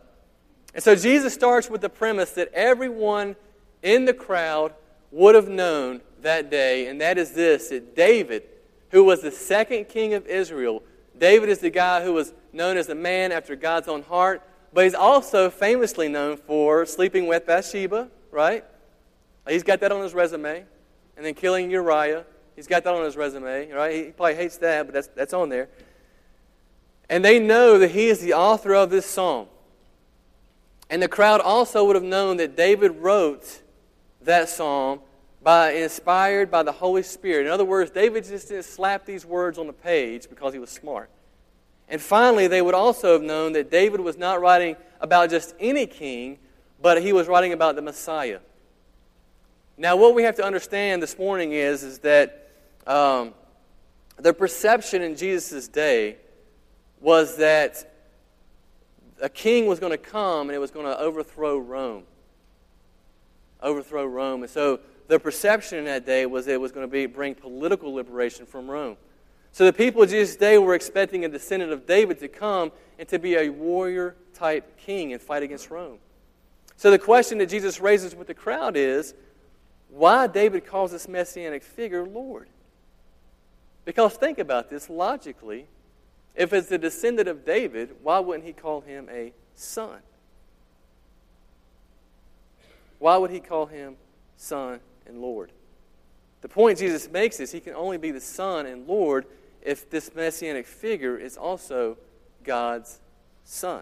And 0.73 0.83
so 0.83 0.95
Jesus 0.95 1.35
starts 1.35 1.69
with 1.69 1.81
the 1.81 1.89
premise 1.89 2.31
that 2.31 2.51
everyone 2.51 3.35
in 3.83 4.05
the 4.05 4.13
crowd 4.13 4.73
would 5.11 5.35
have 5.35 5.47
known 5.47 6.01
that 6.23 6.49
day, 6.49 6.87
and 6.87 6.99
that 6.99 7.19
is 7.19 7.33
this 7.33 7.69
that 7.69 7.95
David, 7.95 8.41
who 8.89 9.03
was 9.03 9.21
the 9.21 9.29
second 9.29 9.87
king 9.87 10.15
of 10.15 10.25
Israel, 10.25 10.81
David 11.15 11.49
is 11.49 11.59
the 11.59 11.69
guy 11.69 12.03
who 12.03 12.13
was 12.13 12.33
known 12.51 12.75
as 12.75 12.87
the 12.87 12.95
man 12.95 13.31
after 13.31 13.55
God's 13.55 13.87
own 13.87 14.01
heart, 14.01 14.41
but 14.73 14.83
he's 14.83 14.95
also 14.95 15.51
famously 15.51 16.07
known 16.07 16.37
for 16.37 16.87
sleeping 16.87 17.27
with 17.27 17.45
Bathsheba, 17.45 18.09
right? 18.31 18.65
He's 19.47 19.63
got 19.63 19.79
that 19.81 19.91
on 19.91 20.01
his 20.01 20.15
resume, 20.15 20.65
and 21.17 21.23
then 21.23 21.35
killing 21.35 21.69
Uriah. 21.69 22.25
He's 22.59 22.67
got 22.67 22.83
that 22.83 22.93
on 22.93 23.05
his 23.05 23.15
resume, 23.15 23.71
right? 23.71 24.07
He 24.07 24.11
probably 24.11 24.35
hates 24.35 24.57
that, 24.57 24.85
but 24.85 24.93
that's, 24.93 25.07
that's 25.07 25.31
on 25.31 25.47
there. 25.47 25.69
And 27.09 27.23
they 27.23 27.39
know 27.39 27.77
that 27.79 27.91
he 27.91 28.07
is 28.07 28.19
the 28.19 28.33
author 28.33 28.75
of 28.75 28.89
this 28.89 29.05
psalm. 29.05 29.47
And 30.89 31.01
the 31.01 31.07
crowd 31.07 31.39
also 31.39 31.85
would 31.85 31.95
have 31.95 32.03
known 32.03 32.35
that 32.35 32.57
David 32.57 32.97
wrote 32.97 33.61
that 34.23 34.49
psalm 34.49 34.99
by 35.41 35.71
inspired 35.71 36.51
by 36.51 36.63
the 36.63 36.73
Holy 36.73 37.01
Spirit. 37.01 37.45
In 37.45 37.51
other 37.53 37.63
words, 37.63 37.91
David 37.91 38.25
just 38.25 38.49
didn't 38.49 38.65
slap 38.65 39.05
these 39.05 39.25
words 39.25 39.57
on 39.57 39.65
the 39.65 39.71
page 39.71 40.27
because 40.29 40.51
he 40.51 40.59
was 40.59 40.69
smart. 40.69 41.09
And 41.87 42.01
finally, 42.01 42.47
they 42.47 42.61
would 42.61 42.75
also 42.75 43.13
have 43.13 43.23
known 43.23 43.53
that 43.53 43.71
David 43.71 44.01
was 44.01 44.17
not 44.17 44.41
writing 44.41 44.75
about 44.99 45.29
just 45.29 45.55
any 45.61 45.85
king, 45.85 46.39
but 46.81 47.01
he 47.01 47.13
was 47.13 47.29
writing 47.29 47.53
about 47.53 47.77
the 47.77 47.81
Messiah. 47.81 48.39
Now, 49.77 49.95
what 49.95 50.13
we 50.13 50.23
have 50.23 50.35
to 50.35 50.43
understand 50.43 51.01
this 51.01 51.17
morning 51.17 51.53
is, 51.53 51.83
is 51.83 51.99
that 51.99 52.38
um, 52.89 53.33
the 54.17 54.33
perception 54.33 55.01
in 55.01 55.15
Jesus' 55.15 55.67
day 55.67 56.17
was 56.99 57.37
that 57.37 57.93
a 59.21 59.29
king 59.29 59.67
was 59.67 59.79
going 59.79 59.91
to 59.91 59.97
come 59.97 60.49
and 60.49 60.55
it 60.55 60.59
was 60.59 60.71
going 60.71 60.85
to 60.85 60.99
overthrow 60.99 61.57
Rome. 61.57 62.03
Overthrow 63.61 64.05
Rome. 64.05 64.41
And 64.41 64.51
so 64.51 64.79
the 65.07 65.19
perception 65.19 65.77
in 65.77 65.85
that 65.85 66.05
day 66.05 66.25
was 66.25 66.47
it 66.47 66.59
was 66.59 66.71
going 66.71 66.85
to 66.85 66.91
be, 66.91 67.05
bring 67.05 67.35
political 67.35 67.93
liberation 67.93 68.45
from 68.45 68.69
Rome. 68.69 68.97
So 69.51 69.65
the 69.65 69.73
people 69.73 70.01
of 70.01 70.09
Jesus' 70.09 70.35
day 70.35 70.57
were 70.57 70.73
expecting 70.73 71.25
a 71.25 71.29
descendant 71.29 71.71
of 71.71 71.85
David 71.85 72.19
to 72.19 72.27
come 72.27 72.71
and 72.97 73.07
to 73.09 73.19
be 73.19 73.35
a 73.35 73.49
warrior 73.49 74.15
type 74.33 74.77
king 74.77 75.13
and 75.13 75.21
fight 75.21 75.43
against 75.43 75.69
Rome. 75.69 75.99
So 76.75 76.89
the 76.89 76.99
question 76.99 77.37
that 77.37 77.49
Jesus 77.49 77.79
raises 77.79 78.15
with 78.15 78.27
the 78.27 78.33
crowd 78.33 78.75
is 78.75 79.13
why 79.89 80.27
David 80.27 80.65
calls 80.65 80.91
this 80.91 81.07
messianic 81.07 81.61
figure 81.63 82.05
Lord? 82.05 82.47
Because 83.89 84.13
think 84.13 84.37
about 84.37 84.69
this 84.69 84.87
logically. 84.87 85.65
If 86.35 86.53
it's 86.53 86.69
the 86.69 86.77
descendant 86.77 87.27
of 87.27 87.43
David, 87.43 87.95
why 88.03 88.19
wouldn't 88.19 88.45
he 88.45 88.53
call 88.53 88.81
him 88.81 89.09
a 89.11 89.33
son? 89.55 89.97
Why 92.99 93.17
would 93.17 93.31
he 93.31 93.39
call 93.39 93.65
him 93.65 93.95
Son 94.37 94.79
and 95.07 95.23
Lord? 95.23 95.51
The 96.41 96.49
point 96.49 96.77
Jesus 96.77 97.09
makes 97.09 97.39
is 97.39 97.51
he 97.51 97.59
can 97.59 97.73
only 97.73 97.97
be 97.97 98.11
the 98.11 98.21
Son 98.21 98.67
and 98.67 98.87
Lord 98.87 99.25
if 99.63 99.89
this 99.89 100.13
messianic 100.13 100.67
figure 100.67 101.17
is 101.17 101.35
also 101.35 101.97
God's 102.43 102.99
Son. 103.43 103.81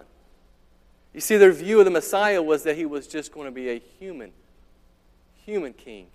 You 1.12 1.20
see, 1.20 1.36
their 1.36 1.52
view 1.52 1.80
of 1.80 1.84
the 1.84 1.90
Messiah 1.90 2.42
was 2.42 2.62
that 2.62 2.78
he 2.78 2.86
was 2.86 3.06
just 3.08 3.30
going 3.30 3.44
to 3.44 3.52
be 3.52 3.68
a 3.68 3.78
human, 3.98 4.32
human 5.44 5.74
king. 5.74 6.06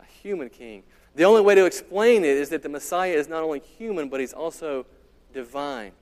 A 0.00 0.06
human 0.06 0.50
king. 0.50 0.82
The 1.14 1.24
only 1.24 1.42
way 1.42 1.54
to 1.54 1.66
explain 1.66 2.24
it 2.24 2.36
is 2.36 2.48
that 2.50 2.62
the 2.62 2.68
Messiah 2.68 3.12
is 3.12 3.28
not 3.28 3.42
only 3.42 3.60
human, 3.60 4.08
but 4.08 4.20
he's 4.20 4.32
also 4.32 4.86
divine. 5.32 5.92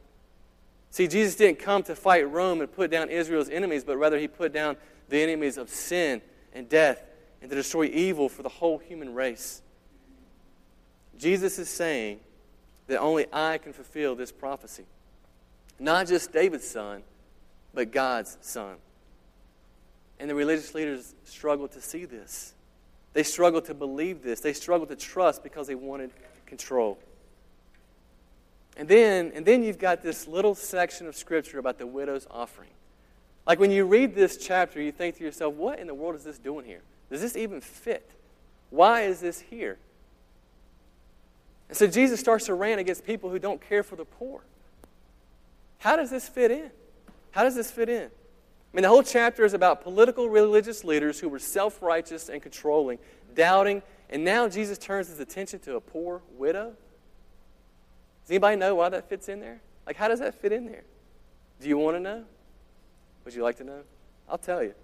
See, 0.91 1.07
Jesus 1.07 1.37
didn't 1.37 1.59
come 1.59 1.83
to 1.85 1.95
fight 1.95 2.29
Rome 2.31 2.61
and 2.61 2.71
put 2.73 2.91
down 2.91 3.11
Israel's 3.11 3.49
enemies, 3.49 3.85
but 3.85 3.97
rather 3.97 4.19
he 4.19 4.29
put 4.29 4.53
down 4.53 4.77
the 5.09 5.21
enemies 5.21 5.57
of 5.57 5.69
sin 5.69 6.21
and 6.53 6.69
death 6.69 7.03
and 7.41 7.51
to 7.51 7.57
destroy 7.57 7.85
evil 7.85 8.29
for 8.29 8.43
the 8.43 8.49
whole 8.49 8.79
human 8.79 9.15
race. 9.15 9.63
Jesus 11.17 11.59
is 11.59 11.69
saying 11.69 12.21
that 12.87 12.99
only 12.99 13.27
I 13.33 13.59
can 13.59 13.73
fulfill 13.73 14.15
this 14.15 14.33
prophecy. 14.33 14.85
Not 15.79 16.09
just 16.09 16.33
David's 16.33 16.69
son, 16.69 17.03
but 17.73 17.93
God's 17.93 18.37
son. 18.41 18.77
And 20.19 20.29
the 20.29 20.35
religious 20.35 20.75
leaders 20.75 21.15
struggled 21.25 21.73
to 21.73 21.81
see 21.81 22.05
this. 22.05 22.55
They 23.13 23.23
struggled 23.23 23.65
to 23.67 23.75
believe 23.75 24.23
this. 24.23 24.41
They 24.41 24.53
struggled 24.53 24.89
to 24.91 24.97
trust 24.97 25.43
because 25.43 25.67
they 25.67 25.75
wanted 25.75 26.11
control. 26.47 26.99
And 28.77 28.89
then, 28.89 29.33
and 29.35 29.45
then 29.45 29.63
you've 29.63 29.79
got 29.79 30.03
this 30.03 30.27
little 30.29 30.55
section 30.55 31.07
of 31.07 31.17
scripture 31.17 31.59
about 31.59 31.79
the 31.79 31.87
widow's 31.87 32.27
offering. 32.31 32.71
Like 33.47 33.59
when 33.59 33.71
you 33.71 33.85
read 33.85 34.15
this 34.15 34.37
chapter, 34.37 34.81
you 34.81 34.93
think 34.93 35.17
to 35.17 35.25
yourself, 35.25 35.55
what 35.55 35.79
in 35.79 35.87
the 35.87 35.95
world 35.95 36.15
is 36.15 36.25
this 36.25 36.39
doing 36.39 36.65
here? 36.65 36.83
Does 37.11 37.21
this 37.21 37.37
even 37.37 37.61
fit? 37.61 38.09
Why 38.71 39.03
is 39.03 39.21
this 39.21 39.41
here? 39.41 39.77
And 41.69 41.77
so 41.77 41.87
Jesus 41.87 42.21
starts 42.21 42.47
to 42.47 42.55
rant 42.55 42.81
against 42.81 43.05
people 43.05 43.31
who 43.31 43.39
don't 43.39 43.61
care 43.61 43.83
for 43.83 43.97
the 43.97 44.05
poor. 44.05 44.41
How 45.79 45.97
does 45.97 46.11
this 46.11 46.29
fit 46.29 46.51
in? 46.51 46.71
How 47.33 47.43
does 47.43 47.55
this 47.55 47.71
fit 47.71 47.89
in? 47.89 48.11
I 48.73 48.77
mean, 48.77 48.83
the 48.83 48.89
whole 48.89 49.03
chapter 49.03 49.45
is 49.45 49.53
about 49.53 49.83
political 49.83 50.29
religious 50.29 50.85
leaders 50.85 51.19
who 51.19 51.29
were 51.29 51.41
self 51.41 51.83
righteous 51.83 52.29
and 52.29 52.41
controlling, 52.41 52.99
doubting, 53.35 53.83
and 54.09 54.25
now 54.25 54.49
Jesus 54.49 54.79
turns 54.79 55.09
his 55.09 55.19
attention 55.19 55.59
to 55.61 55.77
a 55.77 55.81
poor 55.81 56.23
widow. 56.37 56.73
Does 58.23 58.31
anybody 58.31 58.57
know 58.57 58.77
why 58.77 58.89
that 58.89 59.09
fits 59.09 59.29
in 59.29 59.41
there? 59.41 59.61
Like, 59.87 59.97
how 59.97 60.07
does 60.07 60.21
that 60.21 60.35
fit 60.35 60.53
in 60.53 60.67
there? 60.67 60.85
Do 61.61 61.69
you 61.69 61.79
want 61.79 61.97
to 61.97 62.01
know? 62.01 62.25
Would 63.25 63.35
you 63.35 63.43
like 63.43 63.57
to 63.57 63.65
know? 63.65 63.83
I'll 64.29 64.39
tell 64.39 64.63
you. 64.63 64.75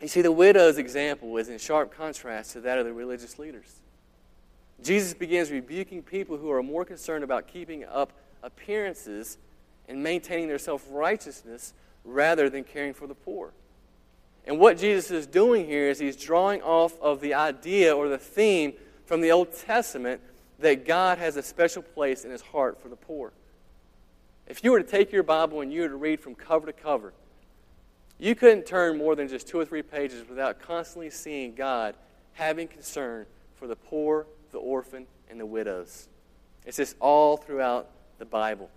You 0.00 0.08
see, 0.08 0.22
the 0.22 0.32
widow's 0.32 0.78
example 0.78 1.36
is 1.36 1.48
in 1.48 1.58
sharp 1.58 1.94
contrast 1.94 2.52
to 2.52 2.60
that 2.62 2.78
of 2.78 2.84
the 2.84 2.92
religious 2.92 3.38
leaders. 3.38 3.80
Jesus 4.82 5.14
begins 5.14 5.50
rebuking 5.50 6.02
people 6.02 6.36
who 6.36 6.50
are 6.50 6.62
more 6.62 6.84
concerned 6.84 7.24
about 7.24 7.48
keeping 7.48 7.84
up 7.84 8.12
appearances 8.42 9.38
and 9.88 10.02
maintaining 10.02 10.48
their 10.48 10.58
self 10.58 10.84
righteousness 10.90 11.74
rather 12.04 12.48
than 12.48 12.64
caring 12.64 12.94
for 12.94 13.06
the 13.06 13.14
poor. 13.14 13.52
And 14.46 14.60
what 14.60 14.78
Jesus 14.78 15.10
is 15.10 15.26
doing 15.26 15.66
here 15.66 15.88
is 15.88 15.98
he's 15.98 16.16
drawing 16.16 16.62
off 16.62 17.00
of 17.00 17.20
the 17.20 17.34
idea 17.34 17.94
or 17.94 18.08
the 18.08 18.18
theme 18.18 18.74
from 19.04 19.20
the 19.20 19.32
Old 19.32 19.52
Testament 19.52 20.20
that 20.60 20.86
God 20.86 21.18
has 21.18 21.36
a 21.36 21.42
special 21.42 21.82
place 21.82 22.24
in 22.24 22.30
his 22.30 22.42
heart 22.42 22.80
for 22.80 22.88
the 22.88 22.96
poor. 22.96 23.32
If 24.46 24.62
you 24.62 24.70
were 24.70 24.80
to 24.80 24.88
take 24.88 25.10
your 25.12 25.24
Bible 25.24 25.60
and 25.60 25.72
you 25.72 25.82
were 25.82 25.88
to 25.88 25.96
read 25.96 26.20
from 26.20 26.36
cover 26.36 26.66
to 26.66 26.72
cover, 26.72 27.12
you 28.18 28.34
couldn't 28.34 28.64
turn 28.64 28.96
more 28.96 29.16
than 29.16 29.28
just 29.28 29.48
two 29.48 29.58
or 29.58 29.64
three 29.64 29.82
pages 29.82 30.26
without 30.28 30.60
constantly 30.60 31.10
seeing 31.10 31.54
God 31.54 31.96
having 32.32 32.68
concern 32.68 33.26
for 33.56 33.66
the 33.66 33.76
poor, 33.76 34.26
the 34.52 34.58
orphan, 34.58 35.06
and 35.28 35.40
the 35.40 35.46
widows. 35.46 36.08
It's 36.64 36.76
just 36.76 36.96
all 37.00 37.36
throughout 37.36 37.90
the 38.18 38.24
Bible. 38.24 38.70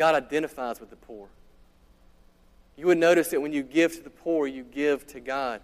God 0.00 0.14
identifies 0.14 0.80
with 0.80 0.88
the 0.88 0.96
poor. 0.96 1.28
You 2.74 2.86
would 2.86 2.96
notice 2.96 3.28
that 3.28 3.42
when 3.42 3.52
you 3.52 3.62
give 3.62 3.94
to 3.96 4.02
the 4.02 4.08
poor, 4.08 4.46
you 4.46 4.64
give 4.64 5.06
to 5.08 5.20
God. 5.20 5.60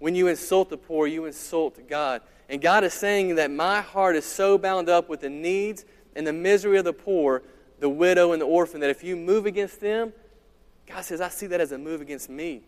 When 0.00 0.14
you 0.14 0.26
insult 0.26 0.68
the 0.68 0.76
poor, 0.76 1.06
you 1.06 1.24
insult 1.24 1.80
God. 1.88 2.20
And 2.50 2.60
God 2.60 2.84
is 2.84 2.92
saying 2.92 3.36
that 3.36 3.50
my 3.50 3.80
heart 3.80 4.16
is 4.16 4.26
so 4.26 4.58
bound 4.58 4.90
up 4.90 5.08
with 5.08 5.20
the 5.20 5.30
needs 5.30 5.86
and 6.14 6.26
the 6.26 6.32
misery 6.32 6.76
of 6.76 6.84
the 6.84 6.92
poor, 6.92 7.42
the 7.80 7.88
widow 7.88 8.32
and 8.32 8.42
the 8.42 8.44
orphan, 8.44 8.82
that 8.82 8.90
if 8.90 9.02
you 9.02 9.16
move 9.16 9.46
against 9.46 9.80
them, 9.80 10.12
God 10.86 11.00
says, 11.06 11.22
I 11.22 11.30
see 11.30 11.46
that 11.46 11.58
as 11.58 11.72
a 11.72 11.78
move 11.78 12.02
against 12.02 12.28
me. 12.28 12.60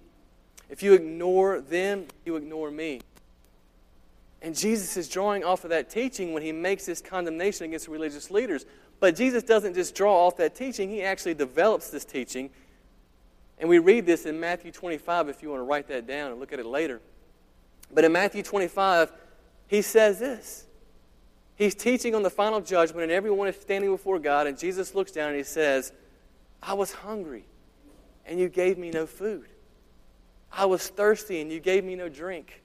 If 0.70 0.82
you 0.82 0.94
ignore 0.94 1.60
them, 1.60 2.06
you 2.24 2.36
ignore 2.36 2.70
me. 2.70 3.02
And 4.40 4.56
Jesus 4.56 4.96
is 4.96 5.10
drawing 5.10 5.44
off 5.44 5.64
of 5.64 5.70
that 5.70 5.90
teaching 5.90 6.32
when 6.32 6.42
he 6.42 6.52
makes 6.52 6.86
this 6.86 7.02
condemnation 7.02 7.66
against 7.66 7.86
religious 7.86 8.30
leaders. 8.30 8.64
But 9.00 9.16
Jesus 9.16 9.42
doesn't 9.42 9.74
just 9.74 9.94
draw 9.94 10.26
off 10.26 10.36
that 10.36 10.54
teaching, 10.54 10.90
he 10.90 11.02
actually 11.02 11.34
develops 11.34 11.90
this 11.90 12.04
teaching. 12.04 12.50
And 13.58 13.68
we 13.68 13.78
read 13.78 14.06
this 14.06 14.24
in 14.24 14.38
Matthew 14.38 14.70
25 14.70 15.28
if 15.28 15.42
you 15.42 15.50
want 15.50 15.60
to 15.60 15.64
write 15.64 15.88
that 15.88 16.06
down 16.06 16.30
and 16.30 16.40
look 16.40 16.52
at 16.52 16.58
it 16.58 16.66
later. 16.66 17.00
But 17.92 18.04
in 18.04 18.12
Matthew 18.12 18.42
25, 18.42 19.12
he 19.66 19.82
says 19.82 20.18
this. 20.18 20.66
He's 21.56 21.74
teaching 21.74 22.14
on 22.14 22.22
the 22.22 22.30
final 22.30 22.60
judgment, 22.60 23.02
and 23.02 23.12
everyone 23.12 23.48
is 23.48 23.56
standing 23.56 23.90
before 23.90 24.18
God, 24.18 24.46
and 24.46 24.58
Jesus 24.58 24.94
looks 24.94 25.12
down 25.12 25.28
and 25.28 25.36
he 25.36 25.42
says, 25.42 25.92
I 26.62 26.72
was 26.74 26.92
hungry, 26.92 27.44
and 28.24 28.38
you 28.38 28.48
gave 28.48 28.78
me 28.78 28.90
no 28.90 29.06
food. 29.06 29.46
I 30.52 30.64
was 30.64 30.88
thirsty, 30.88 31.40
and 31.40 31.52
you 31.52 31.60
gave 31.60 31.84
me 31.84 31.96
no 31.96 32.08
drink. 32.08 32.62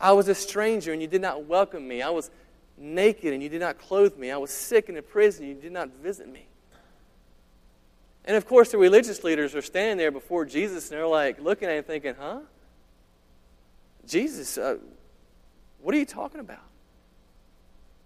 I 0.00 0.12
was 0.12 0.28
a 0.28 0.34
stranger, 0.34 0.92
and 0.92 1.02
you 1.02 1.08
did 1.08 1.20
not 1.20 1.44
welcome 1.44 1.86
me. 1.86 2.00
I 2.00 2.10
was 2.10 2.30
naked 2.76 3.32
and 3.32 3.42
you 3.42 3.48
did 3.48 3.60
not 3.60 3.78
clothe 3.78 4.16
me. 4.16 4.30
I 4.30 4.36
was 4.36 4.50
sick 4.50 4.88
and 4.88 4.96
in 4.98 5.04
prison 5.04 5.44
and 5.44 5.56
you 5.56 5.60
did 5.60 5.72
not 5.72 5.88
visit 6.02 6.28
me. 6.28 6.46
And 8.24 8.36
of 8.36 8.46
course, 8.46 8.70
the 8.70 8.78
religious 8.78 9.22
leaders 9.22 9.54
are 9.54 9.62
standing 9.62 9.98
there 9.98 10.10
before 10.10 10.44
Jesus 10.44 10.90
and 10.90 10.98
they're 10.98 11.06
like 11.06 11.40
looking 11.40 11.68
at 11.68 11.76
him 11.76 11.84
thinking, 11.84 12.14
huh? 12.18 12.40
Jesus, 14.06 14.58
uh, 14.58 14.76
what 15.80 15.94
are 15.94 15.98
you 15.98 16.06
talking 16.06 16.40
about? 16.40 16.62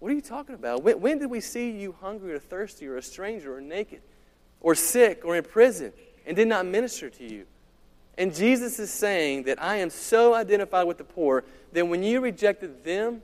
What 0.00 0.12
are 0.12 0.14
you 0.14 0.20
talking 0.20 0.54
about? 0.54 0.83
When, 0.83 1.00
when 1.00 1.18
did 1.18 1.31
we 1.31 1.40
see 1.40 1.70
you 1.70 1.94
hungry 2.00 2.33
or 2.33 2.38
thirsty 2.38 2.87
or 2.87 2.96
a 2.96 3.02
stranger 3.02 3.57
or 3.57 3.61
naked 3.61 4.02
or 4.61 4.74
sick 4.74 5.24
or 5.24 5.37
in 5.37 5.44
prison 5.44 5.92
and 6.26 6.37
did 6.37 6.48
not 6.48 6.66
minister 6.66 7.11
to 7.11 7.24
you? 7.24 7.46
And 8.16 8.35
Jesus 8.35 8.81
is 8.81 8.90
saying 8.90 9.44
that 9.44 9.62
I 9.62 9.76
am 9.76 9.90
so 9.90 10.35
identified 10.35 10.87
with 10.88 10.98
the 10.98 11.04
poor 11.04 11.44
that 11.72 11.87
when 11.87 12.02
you 12.02 12.20
rejected 12.20 12.83
them, 12.85 13.22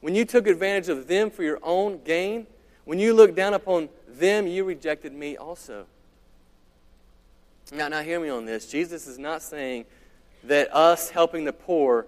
when 0.00 0.14
you 0.14 0.24
took 0.24 0.46
advantage 0.46 0.88
of 0.88 1.06
them 1.06 1.30
for 1.30 1.42
your 1.42 1.58
own 1.62 2.02
gain, 2.04 2.46
when 2.84 2.98
you 2.98 3.14
looked 3.14 3.34
down 3.34 3.54
upon 3.54 3.88
them, 4.08 4.46
you 4.46 4.64
rejected 4.64 5.12
me 5.12 5.36
also. 5.36 5.86
Now, 7.72 7.88
now 7.88 8.02
hear 8.02 8.18
me 8.18 8.28
on 8.28 8.46
this. 8.46 8.66
Jesus 8.66 9.06
is 9.06 9.18
not 9.18 9.42
saying 9.42 9.84
that 10.44 10.74
us 10.74 11.10
helping 11.10 11.44
the 11.44 11.52
poor 11.52 12.06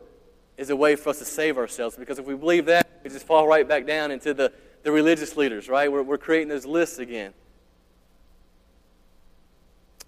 is 0.57 0.70
a 0.70 0.76
way 0.76 0.96
for 0.96 1.11
us 1.11 1.18
to 1.18 1.24
save 1.24 1.59
ourselves, 1.59 1.96
because 1.96 2.18
if 2.18 2.26
we 2.26 2.35
believe 2.35 2.66
that, 2.66 2.88
we 3.05 3.11
just 3.11 3.26
fall 3.26 3.46
right 3.46 3.66
back 3.66 3.87
down 3.87 4.11
into 4.11 4.35
the, 4.35 4.52
the 4.83 4.90
religious 4.90 5.37
leaders, 5.37 5.68
right? 5.68 5.90
We're, 5.90 6.02
we're 6.02 6.18
creating 6.18 6.48
those 6.48 6.66
lists 6.66 6.98
again. 6.98 7.33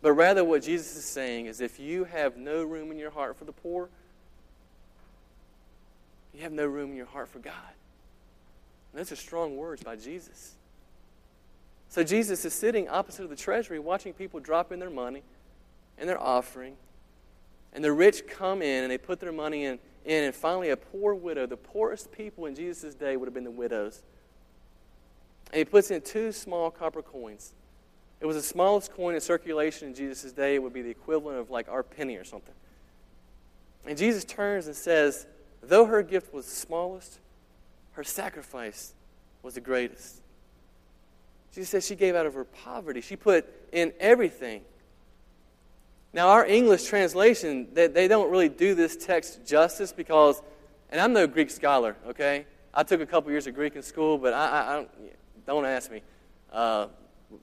But 0.03 0.13
rather, 0.13 0.45
what 0.45 0.63
Jesus 0.63 0.97
is 0.97 1.05
saying 1.05 1.47
is 1.47 1.61
if 1.61 1.81
you 1.81 2.05
have 2.05 2.37
no 2.37 2.63
room 2.63 2.91
in 2.91 2.99
your 2.99 3.11
heart 3.11 3.39
for 3.39 3.45
the 3.45 3.53
poor, 3.53 3.89
you 6.35 6.43
have 6.43 6.53
no 6.53 6.67
room 6.67 6.91
in 6.91 6.97
your 6.97 7.07
heart 7.07 7.29
for 7.29 7.39
God. 7.39 7.55
And 8.93 9.01
those 9.01 9.13
are 9.13 9.17
strong 9.17 9.57
words 9.57 9.83
by 9.83 9.97
Jesus. 9.97 10.55
So 11.89 12.03
Jesus 12.03 12.45
is 12.45 12.53
sitting 12.53 12.89
opposite 12.89 13.23
of 13.23 13.31
the 13.31 13.37
treasury, 13.37 13.79
watching 13.79 14.13
people 14.13 14.41
drop 14.41 14.73
in 14.73 14.81
their 14.81 14.91
money 14.91 15.23
and 15.97 16.09
their 16.09 16.21
offering. 16.21 16.75
And 17.73 17.85
the 17.85 17.93
rich 17.93 18.27
come 18.27 18.63
in 18.63 18.83
and 18.83 18.91
they 18.91 18.99
put 18.99 19.21
their 19.21 19.33
money 19.33 19.65
in, 19.65 19.79
in. 20.05 20.25
And 20.25 20.35
finally, 20.35 20.71
a 20.71 20.77
poor 20.77 21.15
widow, 21.15 21.47
the 21.47 21.57
poorest 21.57 22.11
people 22.11 22.47
in 22.47 22.55
Jesus' 22.55 22.95
day 22.95 23.17
would 23.17 23.27
have 23.27 23.35
been 23.35 23.45
the 23.45 23.51
widows. 23.51 24.03
And 25.53 25.59
he 25.59 25.65
puts 25.65 25.91
in 25.91 26.01
two 26.03 26.33
small 26.33 26.71
copper 26.71 27.03
coins. 27.03 27.53
It 28.21 28.27
was 28.27 28.37
the 28.37 28.43
smallest 28.43 28.93
coin 28.93 29.15
in 29.15 29.21
circulation 29.21 29.89
in 29.89 29.95
Jesus' 29.95 30.33
day. 30.33 30.57
It 30.57 30.63
would 30.63 30.73
be 30.73 30.83
the 30.83 30.91
equivalent 30.91 31.39
of 31.39 31.51
like 31.51 31.69
our 31.69 31.83
penny 31.83 32.17
or 32.17 32.25
something. 32.25 32.55
And 33.87 33.99
Jesus 33.99 34.25
turns 34.25 34.67
and 34.67 34.75
says, 34.75 35.27
Though 35.69 35.87
her 35.87 36.03
gift 36.03 36.33
was 36.33 36.47
the 36.47 36.55
smallest, 36.55 37.19
her 37.93 38.05
sacrifice 38.05 38.95
was 39.43 39.55
the 39.55 39.61
greatest. 39.61 40.21
She 41.55 41.65
says 41.65 41.87
she 41.87 41.95
gave 41.95 42.15
out 42.15 42.27
of 42.27 42.35
her 42.35 42.45
poverty. 42.45 43.01
She 43.01 43.17
put 43.17 43.47
in 43.73 43.93
everything. 44.01 44.63
Now, 46.13 46.29
our 46.29 46.47
English 46.47 46.85
translation, 46.85 47.69
they, 47.73 47.87
they 47.87 48.09
don't 48.09 48.31
really 48.31 48.49
do 48.49 48.75
this 48.75 48.97
text 48.97 49.47
justice 49.47 49.93
because, 49.93 50.41
and 50.91 51.01
I'm 51.01 51.13
no 51.13 51.27
Greek 51.27 51.51
scholar, 51.51 51.97
okay? 52.07 52.47
I 52.73 52.83
took 52.83 53.01
a 53.01 53.07
couple 53.07 53.31
years 53.31 53.47
of 53.47 53.55
Greek 53.55 53.77
in 53.77 53.83
school, 53.83 54.19
but 54.19 54.33
I, 54.33 54.47
I, 54.47 54.73
I 54.73 54.75
don't, 54.75 54.91
don't 55.47 55.67
ask 55.67 55.91
me. 55.91 56.03
Uh, 56.53 56.87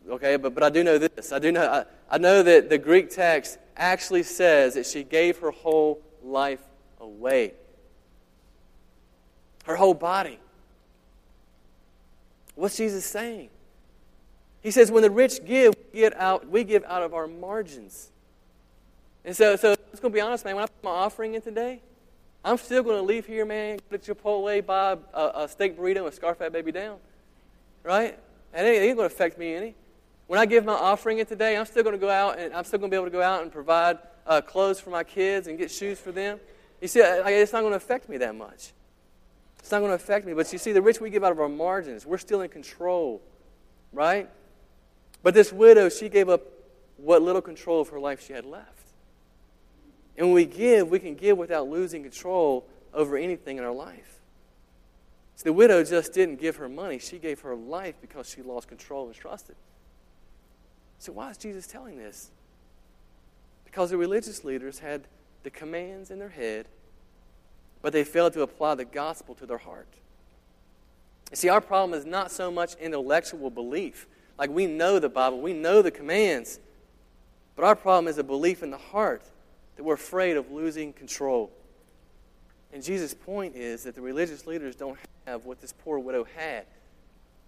Okay, 0.09 0.35
but, 0.37 0.53
but 0.53 0.63
I 0.63 0.69
do 0.69 0.83
know 0.83 0.97
this. 0.97 1.31
I 1.31 1.39
do 1.39 1.51
know, 1.51 1.65
I, 1.65 2.15
I 2.15 2.17
know 2.17 2.43
that 2.43 2.69
the 2.69 2.77
Greek 2.77 3.09
text 3.09 3.57
actually 3.75 4.23
says 4.23 4.75
that 4.75 4.85
she 4.85 5.03
gave 5.03 5.39
her 5.39 5.51
whole 5.51 6.01
life 6.23 6.61
away. 6.99 7.53
Her 9.65 9.75
whole 9.75 9.93
body. 9.93 10.39
What's 12.55 12.77
Jesus 12.77 13.05
saying? 13.05 13.49
He 14.61 14.71
says, 14.71 14.91
when 14.91 15.01
the 15.01 15.09
rich 15.09 15.43
give, 15.45 15.73
we, 15.93 16.01
get 16.01 16.15
out, 16.15 16.47
we 16.47 16.63
give 16.63 16.83
out 16.85 17.01
of 17.01 17.13
our 17.13 17.27
margins. 17.27 18.11
And 19.25 19.35
so, 19.35 19.55
so 19.55 19.71
I'm 19.71 19.77
just 19.91 20.01
going 20.01 20.11
to 20.11 20.15
be 20.15 20.21
honest, 20.21 20.45
man. 20.45 20.55
When 20.55 20.63
I 20.63 20.67
put 20.67 20.83
my 20.83 20.91
offering 20.91 21.33
in 21.33 21.41
today, 21.41 21.81
I'm 22.43 22.57
still 22.57 22.83
going 22.83 22.97
to 22.97 23.03
leave 23.03 23.25
here, 23.25 23.45
man, 23.45 23.79
go 23.89 23.97
to 23.97 24.15
Chipotle, 24.15 24.65
buy 24.65 24.97
a, 25.13 25.31
a 25.35 25.47
steak 25.47 25.77
burrito 25.77 26.05
and 26.05 26.13
scarf 26.13 26.39
that 26.39 26.51
baby 26.51 26.71
down. 26.71 26.97
Right? 27.83 28.17
And 28.53 28.67
it 28.67 28.81
ain't 28.81 28.97
going 28.97 29.09
to 29.09 29.13
affect 29.13 29.37
me 29.37 29.53
any. 29.53 29.75
When 30.27 30.39
I 30.39 30.45
give 30.45 30.65
my 30.65 30.73
offering 30.73 31.19
in 31.19 31.25
today, 31.25 31.57
I'm 31.57 31.65
still 31.65 31.83
going 31.83 31.95
to 31.95 31.99
go 31.99 32.09
out 32.09 32.39
and 32.39 32.53
I'm 32.53 32.63
still 32.63 32.79
going 32.79 32.89
to 32.89 32.95
be 32.95 32.97
able 32.97 33.07
to 33.07 33.11
go 33.11 33.21
out 33.21 33.41
and 33.41 33.51
provide 33.51 33.97
uh, 34.25 34.41
clothes 34.41 34.79
for 34.79 34.89
my 34.89 35.03
kids 35.03 35.47
and 35.47 35.57
get 35.57 35.69
shoes 35.69 35.99
for 35.99 36.11
them. 36.11 36.39
You 36.81 36.87
see, 36.87 36.99
it's 36.99 37.53
not 37.53 37.61
going 37.61 37.71
to 37.71 37.77
affect 37.77 38.09
me 38.09 38.17
that 38.17 38.35
much. 38.35 38.71
It's 39.61 39.71
not 39.71 39.79
going 39.79 39.91
to 39.91 39.95
affect 39.95 40.25
me. 40.25 40.33
But 40.33 40.51
you 40.51 40.59
see, 40.59 40.71
the 40.71 40.81
rich 40.81 40.99
we 40.99 41.09
give 41.09 41.23
out 41.23 41.31
of 41.31 41.39
our 41.39 41.49
margins, 41.49 42.05
we're 42.05 42.17
still 42.17 42.41
in 42.41 42.49
control, 42.49 43.21
right? 43.93 44.29
But 45.23 45.33
this 45.33 45.53
widow, 45.53 45.87
she 45.89 46.09
gave 46.09 46.29
up 46.29 46.41
what 46.97 47.21
little 47.21 47.41
control 47.41 47.79
of 47.79 47.89
her 47.89 47.99
life 47.99 48.25
she 48.25 48.33
had 48.33 48.45
left. 48.45 48.67
And 50.17 50.27
when 50.27 50.35
we 50.35 50.45
give, 50.45 50.89
we 50.89 50.99
can 50.99 51.15
give 51.15 51.37
without 51.37 51.69
losing 51.69 52.03
control 52.03 52.67
over 52.93 53.17
anything 53.17 53.57
in 53.57 53.63
our 53.63 53.71
life. 53.71 54.19
See, 55.35 55.43
the 55.45 55.53
widow 55.53 55.83
just 55.83 56.13
didn't 56.13 56.39
give 56.39 56.57
her 56.57 56.69
money, 56.69 56.99
she 56.99 57.17
gave 57.17 57.39
her 57.41 57.55
life 57.55 57.95
because 58.01 58.29
she 58.29 58.41
lost 58.41 58.67
control 58.67 59.07
and 59.07 59.15
trusted. 59.15 59.55
So, 60.99 61.13
why 61.13 61.31
is 61.31 61.37
Jesus 61.37 61.65
telling 61.65 61.97
this? 61.97 62.29
Because 63.65 63.89
the 63.89 63.97
religious 63.97 64.43
leaders 64.43 64.79
had 64.79 65.07
the 65.43 65.49
commands 65.49 66.11
in 66.11 66.19
their 66.19 66.29
head, 66.29 66.67
but 67.81 67.93
they 67.93 68.03
failed 68.03 68.33
to 68.33 68.41
apply 68.41 68.75
the 68.75 68.85
gospel 68.85 69.35
to 69.35 69.45
their 69.45 69.57
heart. 69.57 69.87
You 71.31 71.37
see, 71.37 71.49
our 71.49 71.61
problem 71.61 71.97
is 71.97 72.05
not 72.05 72.31
so 72.31 72.51
much 72.51 72.75
intellectual 72.75 73.49
belief. 73.49 74.07
Like 74.37 74.49
we 74.49 74.67
know 74.67 74.99
the 74.99 75.09
Bible, 75.09 75.41
we 75.41 75.53
know 75.53 75.81
the 75.81 75.91
commands, 75.91 76.59
but 77.55 77.63
our 77.63 77.75
problem 77.75 78.07
is 78.07 78.17
a 78.17 78.23
belief 78.23 78.63
in 78.63 78.71
the 78.71 78.77
heart 78.77 79.23
that 79.75 79.83
we're 79.83 79.93
afraid 79.95 80.37
of 80.37 80.51
losing 80.51 80.93
control. 80.93 81.51
And 82.73 82.83
Jesus' 82.83 83.13
point 83.13 83.55
is 83.55 83.83
that 83.83 83.95
the 83.95 84.01
religious 84.01 84.47
leaders 84.47 84.75
don't 84.75 84.97
have 85.25 85.45
what 85.45 85.61
this 85.61 85.73
poor 85.73 85.99
widow 85.99 86.25
had. 86.35 86.65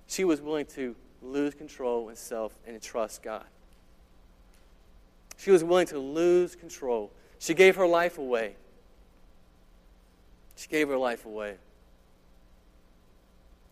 She 0.07 0.23
was 0.23 0.41
willing 0.41 0.65
to 0.67 0.95
lose 1.21 1.53
control 1.53 2.09
and 2.09 2.17
self 2.17 2.53
and 2.67 2.81
trust 2.81 3.23
God. 3.23 3.45
She 5.37 5.51
was 5.51 5.63
willing 5.63 5.87
to 5.87 5.99
lose 5.99 6.55
control. 6.55 7.11
She 7.39 7.53
gave 7.53 7.75
her 7.75 7.87
life 7.87 8.17
away. 8.17 8.55
She 10.63 10.69
gave 10.69 10.87
her 10.87 10.97
life 10.97 11.25
away. 11.25 11.55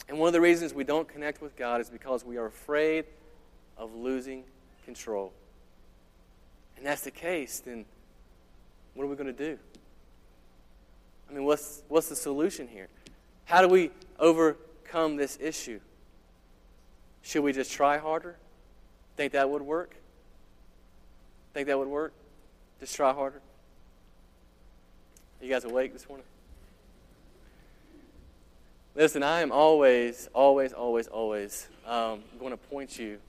And 0.09 0.19
one 0.19 0.27
of 0.27 0.33
the 0.33 0.41
reasons 0.41 0.73
we 0.73 0.83
don't 0.83 1.07
connect 1.07 1.41
with 1.41 1.55
God 1.55 1.79
is 1.79 1.89
because 1.89 2.25
we 2.25 2.35
are 2.35 2.47
afraid 2.47 3.05
of 3.77 3.95
losing 3.95 4.43
control. 4.83 5.31
And 6.75 6.85
that's 6.85 7.03
the 7.03 7.11
case, 7.11 7.61
then 7.61 7.85
what 8.93 9.05
are 9.05 9.07
we 9.07 9.15
going 9.15 9.33
to 9.33 9.45
do? 9.47 9.57
I 11.29 11.33
mean, 11.33 11.45
what's, 11.45 11.81
what's 11.87 12.09
the 12.09 12.15
solution 12.15 12.67
here? 12.67 12.89
How 13.45 13.61
do 13.61 13.69
we 13.69 13.91
overcome 14.19 15.15
this 15.15 15.37
issue? 15.39 15.79
Should 17.21 17.43
we 17.43 17.53
just 17.53 17.71
try 17.71 17.99
harder? 17.99 18.35
Think 19.15 19.31
that 19.31 19.49
would 19.49 19.61
work? 19.61 19.95
Think 21.53 21.67
that 21.67 21.79
would 21.79 21.87
work? 21.87 22.11
Just 22.81 22.97
try 22.97 23.13
harder? 23.13 23.41
Are 25.39 25.45
you 25.45 25.49
guys 25.49 25.63
awake 25.63 25.93
this 25.93 26.09
morning? 26.09 26.25
Listen, 28.93 29.23
I 29.23 29.41
am 29.41 29.51
always, 29.51 30.29
always, 30.33 30.73
always, 30.73 31.07
always 31.07 31.67
um, 31.87 32.21
going 32.39 32.51
to 32.51 32.57
point 32.57 32.99
you 32.99 33.19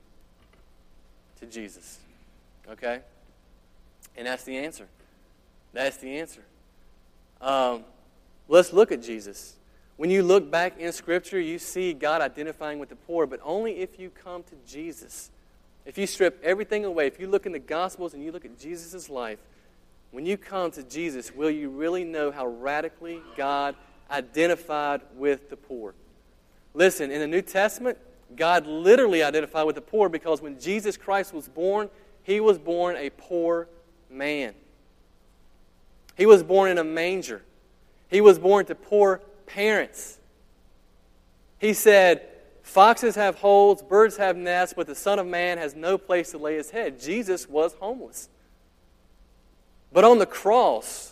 to 1.39 1.47
Jesus. 1.47 1.99
Okay? 2.69 3.01
And 4.17 4.27
that's 4.27 4.45
the 4.45 4.59
answer. 4.59 4.87
That's 5.73 5.97
the 5.99 6.19
answer. 6.19 6.43
Um, 7.41 7.85
let's 8.49 8.73
look 8.73 8.91
at 8.91 9.03
Jesus. 9.03 9.55
When 9.97 10.11
you 10.11 10.25
look 10.25 10.51
back 10.51 10.79
in 10.79 10.91
Scripture, 10.93 11.39
you 11.39 11.61
see 11.61 11.93
God 11.93 12.23
identifying 12.23 12.81
with 12.81 12.89
the 12.89 12.97
poor, 12.97 13.27
but 13.27 13.39
only 13.45 13.79
if 13.79 14.01
you 14.01 14.11
come 14.11 14.43
to 14.43 14.57
Jesus. 14.67 15.31
If 15.87 15.97
you 15.97 16.09
strip 16.09 16.43
everything 16.43 16.85
away, 16.85 17.07
if 17.07 17.21
you 17.21 17.29
look 17.29 17.47
in 17.47 17.53
the 17.53 17.59
Gospels 17.61 18.15
and 18.15 18.23
you 18.23 18.33
look 18.33 18.45
at 18.45 18.59
Jesus' 18.59 19.09
life, 19.09 19.39
when 20.11 20.27
you 20.27 20.37
come 20.37 20.71
to 20.73 20.83
Jesus, 20.83 21.35
will 21.35 21.51
you 21.51 21.71
really 21.71 22.05
know 22.05 22.31
how 22.31 22.47
radically 22.47 23.21
God 23.37 23.77
identified 24.13 25.01
with 25.17 25.51
the 25.51 25.57
poor? 25.57 25.95
Listen, 26.75 27.11
in 27.11 27.21
the 27.21 27.27
New 27.27 27.43
Testament, 27.43 27.99
God 28.37 28.67
literally 28.67 29.23
identified 29.23 29.67
with 29.67 29.75
the 29.75 29.83
poor 29.83 30.09
because 30.09 30.41
when 30.41 30.61
Jesus 30.61 30.97
Christ 30.97 31.35
was 31.35 31.49
born, 31.49 31.91
he 32.23 32.41
was 32.41 32.59
born 32.59 32.97
a 32.97 33.11
poor 33.11 33.69
man. 34.11 34.55
He 36.17 36.27
was 36.27 36.43
born 36.43 36.71
in 36.71 36.79
a 36.79 36.85
manger. 36.85 37.43
He 38.09 38.21
was 38.21 38.39
born 38.39 38.67
to 38.67 38.75
poor 38.75 39.21
parents. 39.47 40.19
He 41.59 41.73
said, 41.73 42.29
Foxes 42.63 43.17
have 43.17 43.37
holes, 43.37 43.83
birds 43.83 44.17
have 44.19 44.37
nests, 44.37 44.75
but 44.77 44.87
the 44.87 44.95
Son 44.95 45.19
of 45.19 45.27
Man 45.27 45.59
has 45.59 45.75
no 45.75 45.99
place 45.99 46.31
to 46.31 46.39
lay 46.39 46.55
his 46.55 46.71
head. 46.71 47.01
Jesus 47.01 47.49
was 47.49 47.75
homeless. 47.75 48.29
But 49.93 50.05
on 50.05 50.19
the 50.19 50.27
cross, 50.27 51.12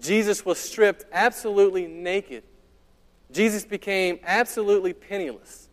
Jesus 0.00 0.44
was 0.44 0.58
stripped 0.58 1.04
absolutely 1.12 1.86
naked. 1.86 2.44
Jesus 3.32 3.64
became 3.64 4.18
absolutely 4.24 4.92
penniless. 4.92 5.68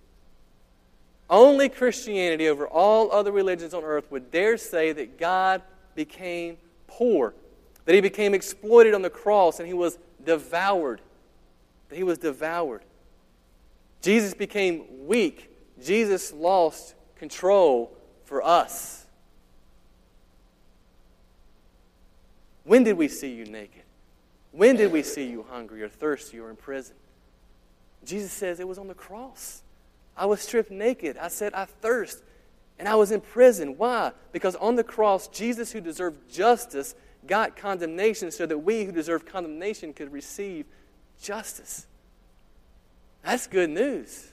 Only 1.30 1.70
Christianity 1.70 2.48
over 2.48 2.68
all 2.68 3.12
other 3.12 3.32
religions 3.32 3.74
on 3.74 3.84
earth 3.84 4.12
would 4.12 4.32
dare 4.32 4.58
say 4.58 4.92
that 4.92 5.18
God 5.18 5.62
became 5.96 6.58
poor 6.88 7.34
that 7.86 7.96
he 7.96 8.02
became 8.02 8.34
exploited 8.34 8.94
on 8.94 9.02
the 9.02 9.10
cross 9.10 9.60
and 9.60 9.68
he 9.68 9.74
was 9.74 9.98
devoured. 10.24 11.02
That 11.90 11.96
he 11.96 12.04
was 12.04 12.18
devoured. 12.18 12.82
Jesus 14.02 14.34
became 14.34 14.86
weak. 15.06 15.50
Jesus 15.84 16.32
lost 16.32 16.96
control 17.18 17.96
for 18.26 18.44
us. 18.44 19.06
When 22.64 22.84
did 22.84 22.96
we 22.98 23.10
see 23.10 23.34
you 23.34 23.46
naked? 23.46 23.83
When 24.54 24.76
did 24.76 24.92
we 24.92 25.02
see 25.02 25.28
you 25.28 25.46
hungry 25.50 25.82
or 25.82 25.90
thirsty 25.90 26.40
or 26.40 26.50
in 26.52 26.56
prison? 26.56 26.96
Jesus 28.06 28.32
says 28.32 28.60
it 28.60 28.68
was 28.68 28.78
on 28.78 28.88
the 28.88 28.94
cross. 28.94 29.64
I 30.16 30.28
was 30.28 30.42
stripped 30.42 30.70
naked. 30.70 31.18
I 31.18 31.28
said, 31.28 31.54
I 31.56 31.66
thirst. 31.66 32.22
And 32.78 32.88
I 32.88 32.96
was 32.96 33.12
in 33.12 33.20
prison. 33.20 33.78
Why? 33.78 34.12
Because 34.32 34.56
on 34.56 34.76
the 34.76 34.84
cross, 34.84 35.28
Jesus, 35.28 35.72
who 35.72 35.82
deserved 35.82 36.32
justice, 36.32 36.94
got 37.26 37.58
condemnation 37.58 38.30
so 38.30 38.46
that 38.46 38.60
we 38.60 38.84
who 38.84 38.92
deserve 38.92 39.26
condemnation 39.26 39.92
could 39.92 40.14
receive 40.14 40.66
justice. 41.20 41.88
That's 43.24 43.48
good 43.48 43.72
news. 43.72 44.30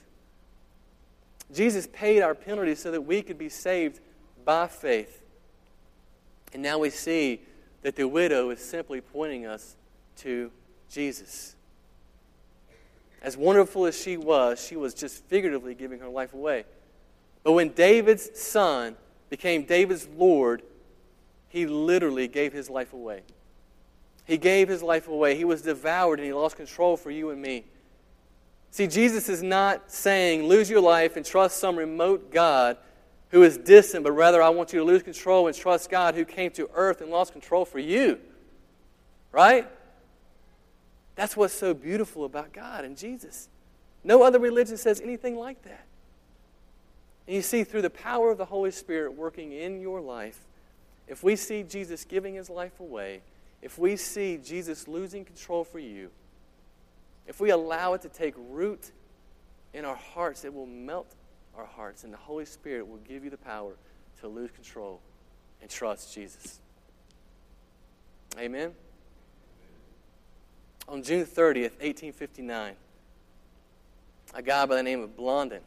Jesus 1.51 1.87
paid 1.91 2.21
our 2.21 2.35
penalty 2.35 2.75
so 2.75 2.91
that 2.91 3.01
we 3.01 3.23
could 3.23 3.39
be 3.39 3.49
saved 3.49 3.99
by 4.45 4.67
faith. 4.67 5.23
And 6.53 6.61
now 6.61 6.77
we 6.77 6.91
see 6.91 7.41
that 7.81 7.95
the 7.95 8.07
widow 8.07 8.51
is 8.51 8.59
simply 8.59 9.01
pointing 9.01 9.47
us 9.47 9.77
to 10.17 10.51
Jesus. 10.89 11.55
As 13.21 13.37
wonderful 13.37 13.85
as 13.85 13.99
she 13.99 14.17
was, 14.17 14.65
she 14.65 14.75
was 14.75 14.93
just 14.93 15.23
figuratively 15.25 15.75
giving 15.75 15.99
her 15.99 16.09
life 16.09 16.33
away. 16.33 16.65
But 17.43 17.53
when 17.53 17.69
David's 17.69 18.39
son 18.39 18.95
became 19.29 19.63
David's 19.63 20.07
Lord, 20.15 20.63
he 21.49 21.65
literally 21.65 22.27
gave 22.27 22.53
his 22.53 22.69
life 22.69 22.93
away. 22.93 23.21
He 24.25 24.37
gave 24.37 24.69
his 24.69 24.81
life 24.81 25.07
away. 25.07 25.35
He 25.35 25.45
was 25.45 25.61
devoured 25.61 26.19
and 26.19 26.25
he 26.25 26.33
lost 26.33 26.55
control 26.55 26.97
for 26.97 27.11
you 27.11 27.29
and 27.29 27.41
me. 27.41 27.65
See, 28.71 28.87
Jesus 28.87 29.27
is 29.27 29.43
not 29.43 29.91
saying 29.91 30.43
lose 30.43 30.69
your 30.69 30.81
life 30.81 31.17
and 31.17 31.25
trust 31.25 31.57
some 31.57 31.75
remote 31.75 32.31
God 32.31 32.77
who 33.29 33.43
is 33.43 33.57
distant, 33.57 34.03
but 34.03 34.13
rather 34.13 34.41
I 34.41 34.49
want 34.49 34.71
you 34.73 34.79
to 34.79 34.85
lose 34.85 35.03
control 35.03 35.47
and 35.47 35.55
trust 35.55 35.89
God 35.89 36.15
who 36.15 36.25
came 36.25 36.51
to 36.51 36.69
earth 36.73 37.01
and 37.01 37.11
lost 37.11 37.33
control 37.33 37.65
for 37.65 37.79
you. 37.79 38.19
Right? 39.31 39.67
That's 41.15 41.35
what's 41.35 41.53
so 41.53 41.73
beautiful 41.73 42.25
about 42.25 42.53
God 42.53 42.85
and 42.85 42.97
Jesus. 42.97 43.49
No 44.03 44.23
other 44.23 44.39
religion 44.39 44.77
says 44.77 45.01
anything 45.01 45.35
like 45.35 45.63
that. 45.63 45.85
And 47.27 47.35
you 47.35 47.41
see, 47.41 47.63
through 47.63 47.83
the 47.83 47.89
power 47.89 48.31
of 48.31 48.37
the 48.37 48.45
Holy 48.45 48.71
Spirit 48.71 49.15
working 49.15 49.51
in 49.51 49.79
your 49.79 50.01
life, 50.01 50.39
if 51.07 51.23
we 51.23 51.35
see 51.35 51.63
Jesus 51.63 52.05
giving 52.05 52.33
his 52.33 52.49
life 52.49 52.79
away, 52.79 53.21
if 53.61 53.77
we 53.77 53.95
see 53.95 54.37
Jesus 54.37 54.87
losing 54.87 55.23
control 55.23 55.63
for 55.63 55.79
you, 55.79 56.09
if 57.27 57.39
we 57.39 57.51
allow 57.51 57.93
it 57.93 58.01
to 58.01 58.09
take 58.09 58.33
root 58.49 58.91
in 59.73 59.85
our 59.85 59.95
hearts, 59.95 60.43
it 60.43 60.53
will 60.53 60.65
melt 60.65 61.15
our 61.55 61.65
hearts, 61.65 62.03
and 62.03 62.11
the 62.11 62.17
Holy 62.17 62.45
Spirit 62.45 62.87
will 62.87 62.99
give 63.07 63.23
you 63.23 63.29
the 63.29 63.37
power 63.37 63.73
to 64.21 64.27
lose 64.27 64.51
control 64.51 64.99
and 65.61 65.69
trust 65.69 66.13
Jesus. 66.13 66.59
Amen. 68.39 68.73
On 70.87 71.01
June 71.03 71.25
30th, 71.25 71.77
1859, 71.79 72.73
a 74.33 74.41
guy 74.41 74.65
by 74.65 74.75
the 74.75 74.83
name 74.83 75.01
of 75.01 75.15
Blondin, 75.15 75.61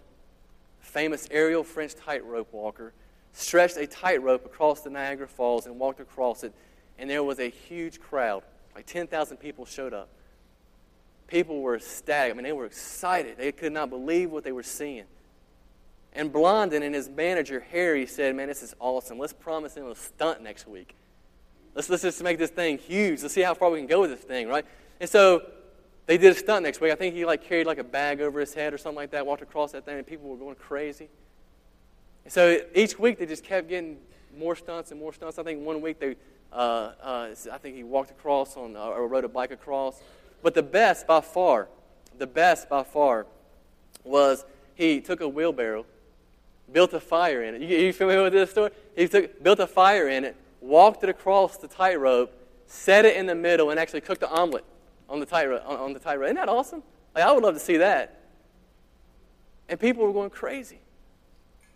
a 0.83 0.87
famous 0.87 1.29
aerial 1.31 1.65
French 1.65 1.95
tightrope 1.95 2.53
walker, 2.53 2.93
stretched 3.33 3.77
a 3.77 3.87
tightrope 3.87 4.45
across 4.45 4.81
the 4.81 4.91
Niagara 4.91 5.29
Falls 5.29 5.67
and 5.67 5.79
walked 5.79 6.01
across 6.01 6.45
it, 6.45 6.53
and 6.99 7.09
there 7.09 7.23
was 7.23 7.39
a 7.39 7.49
huge 7.49 8.01
crowd. 8.01 8.43
Like 8.75 8.87
10,000 8.87 9.37
people 9.37 9.65
showed 9.65 9.95
up. 9.95 10.09
People 11.27 11.61
were 11.63 11.77
ecstatic. 11.77 12.33
I 12.33 12.37
mean, 12.37 12.45
they 12.45 12.53
were 12.53 12.67
excited. 12.67 13.39
They 13.39 13.53
could 13.53 13.73
not 13.73 13.89
believe 13.89 14.31
what 14.31 14.45
they 14.45 14.53
were 14.53 14.63
seeing. 14.63 15.05
And 16.13 16.33
Blondin 16.33 16.83
and 16.83 16.95
his 16.95 17.09
manager, 17.09 17.65
Harry, 17.73 18.07
said, 18.07 18.37
Man, 18.37 18.47
this 18.47 18.63
is 18.63 18.75
awesome. 18.79 19.19
Let's 19.19 19.33
promise 19.33 19.75
him 19.75 19.87
a 19.87 19.97
stunt 19.97 20.43
next 20.43 20.69
week. 20.69 20.95
Let's, 21.75 21.89
let's 21.89 22.03
just 22.03 22.23
make 22.23 22.39
this 22.39 22.51
thing 22.51 22.79
huge. 22.79 23.23
Let's 23.23 23.35
see 23.35 23.41
how 23.41 23.55
far 23.55 23.71
we 23.71 23.79
can 23.79 23.89
go 23.89 24.01
with 24.01 24.11
this 24.11 24.21
thing, 24.21 24.49
right? 24.49 24.65
And 25.01 25.09
so 25.09 25.43
they 26.07 26.19
did 26.19 26.33
a 26.33 26.39
stunt 26.39 26.65
next 26.65 26.81
week. 26.81 26.93
I 26.93 26.97
think 26.97 27.15
he 27.15 27.25
like 27.25 27.45
carried 27.45 27.67
like 27.67 27.79
a 27.79 27.85
bag 27.85 28.21
over 28.21 28.41
his 28.41 28.55
head 28.55 28.75
or 28.75 28.79
something 28.79 28.97
like 28.97 29.11
that, 29.13 29.27
walked 29.27 29.43
across 29.43 29.73
that 29.73 29.85
thing, 29.85 29.99
and 29.99 30.07
people 30.07 30.29
were 30.29 30.37
going 30.37 30.55
crazy. 30.57 31.09
And 32.25 32.33
so 32.33 32.61
each 32.75 32.99
week 32.99 33.19
they 33.19 33.27
just 33.27 33.45
kept 33.45 33.69
getting 33.69 33.99
more 34.37 34.57
stunts 34.57 34.91
and 34.91 35.01
more 35.01 35.13
stunts. 35.13 35.39
I 35.39 35.43
think 35.43 35.65
one 35.65 35.81
week 35.81 35.99
they, 35.99 36.17
uh, 36.53 36.57
uh, 37.03 37.35
I 37.53 37.59
think 37.59 37.77
he 37.77 37.85
walked 37.85 38.11
across 38.11 38.57
on 38.57 38.77
uh, 38.77 38.81
or 38.81 39.09
rode 39.09 39.25
a 39.25 39.29
bike 39.29 39.51
across. 39.51 40.03
But 40.43 40.55
the 40.55 40.63
best 40.63 41.07
by 41.07 41.21
far, 41.21 41.69
the 42.19 42.27
best 42.27 42.69
by 42.69 42.83
far, 42.83 43.27
was 44.05 44.45
he 44.75 45.01
took 45.01 45.21
a 45.21 45.29
wheelbarrow, 45.29 45.87
built 46.71 46.93
a 46.93 47.01
fire 47.01 47.43
in 47.45 47.55
it. 47.55 47.63
You, 47.63 47.79
you 47.79 47.93
familiar 47.93 48.25
with 48.25 48.35
this 48.35 48.51
story? 48.51 48.71
He 48.95 49.09
took, 49.09 49.43
built 49.43 49.59
a 49.61 49.67
fire 49.67 50.09
in 50.09 50.25
it, 50.25 50.37
walked 50.61 51.03
it 51.03 51.09
across 51.09 51.57
the 51.57 51.69
tightrope, 51.69 52.33
set 52.67 53.07
it 53.07 53.17
in 53.17 53.25
the 53.25 53.35
middle, 53.35 53.71
and 53.71 53.81
actually 53.81 54.03
cooked 54.03 54.21
the 54.21 54.31
omelet 54.31 54.65
on 55.09 55.21
the 55.21 55.27
tightrope. 55.27 55.63
On, 55.67 55.77
on 55.77 55.93
the 55.93 55.99
tightrope. 55.99 56.27
Isn't 56.27 56.37
that 56.37 56.49
awesome? 56.49 56.83
Like, 57.15 57.25
I 57.25 57.33
would 57.33 57.43
love 57.43 57.55
to 57.55 57.61
see 57.61 57.79
that. 57.79 58.21
And 59.69 59.79
people 59.79 60.05
were 60.05 60.13
going 60.13 60.31
crazy. 60.31 60.79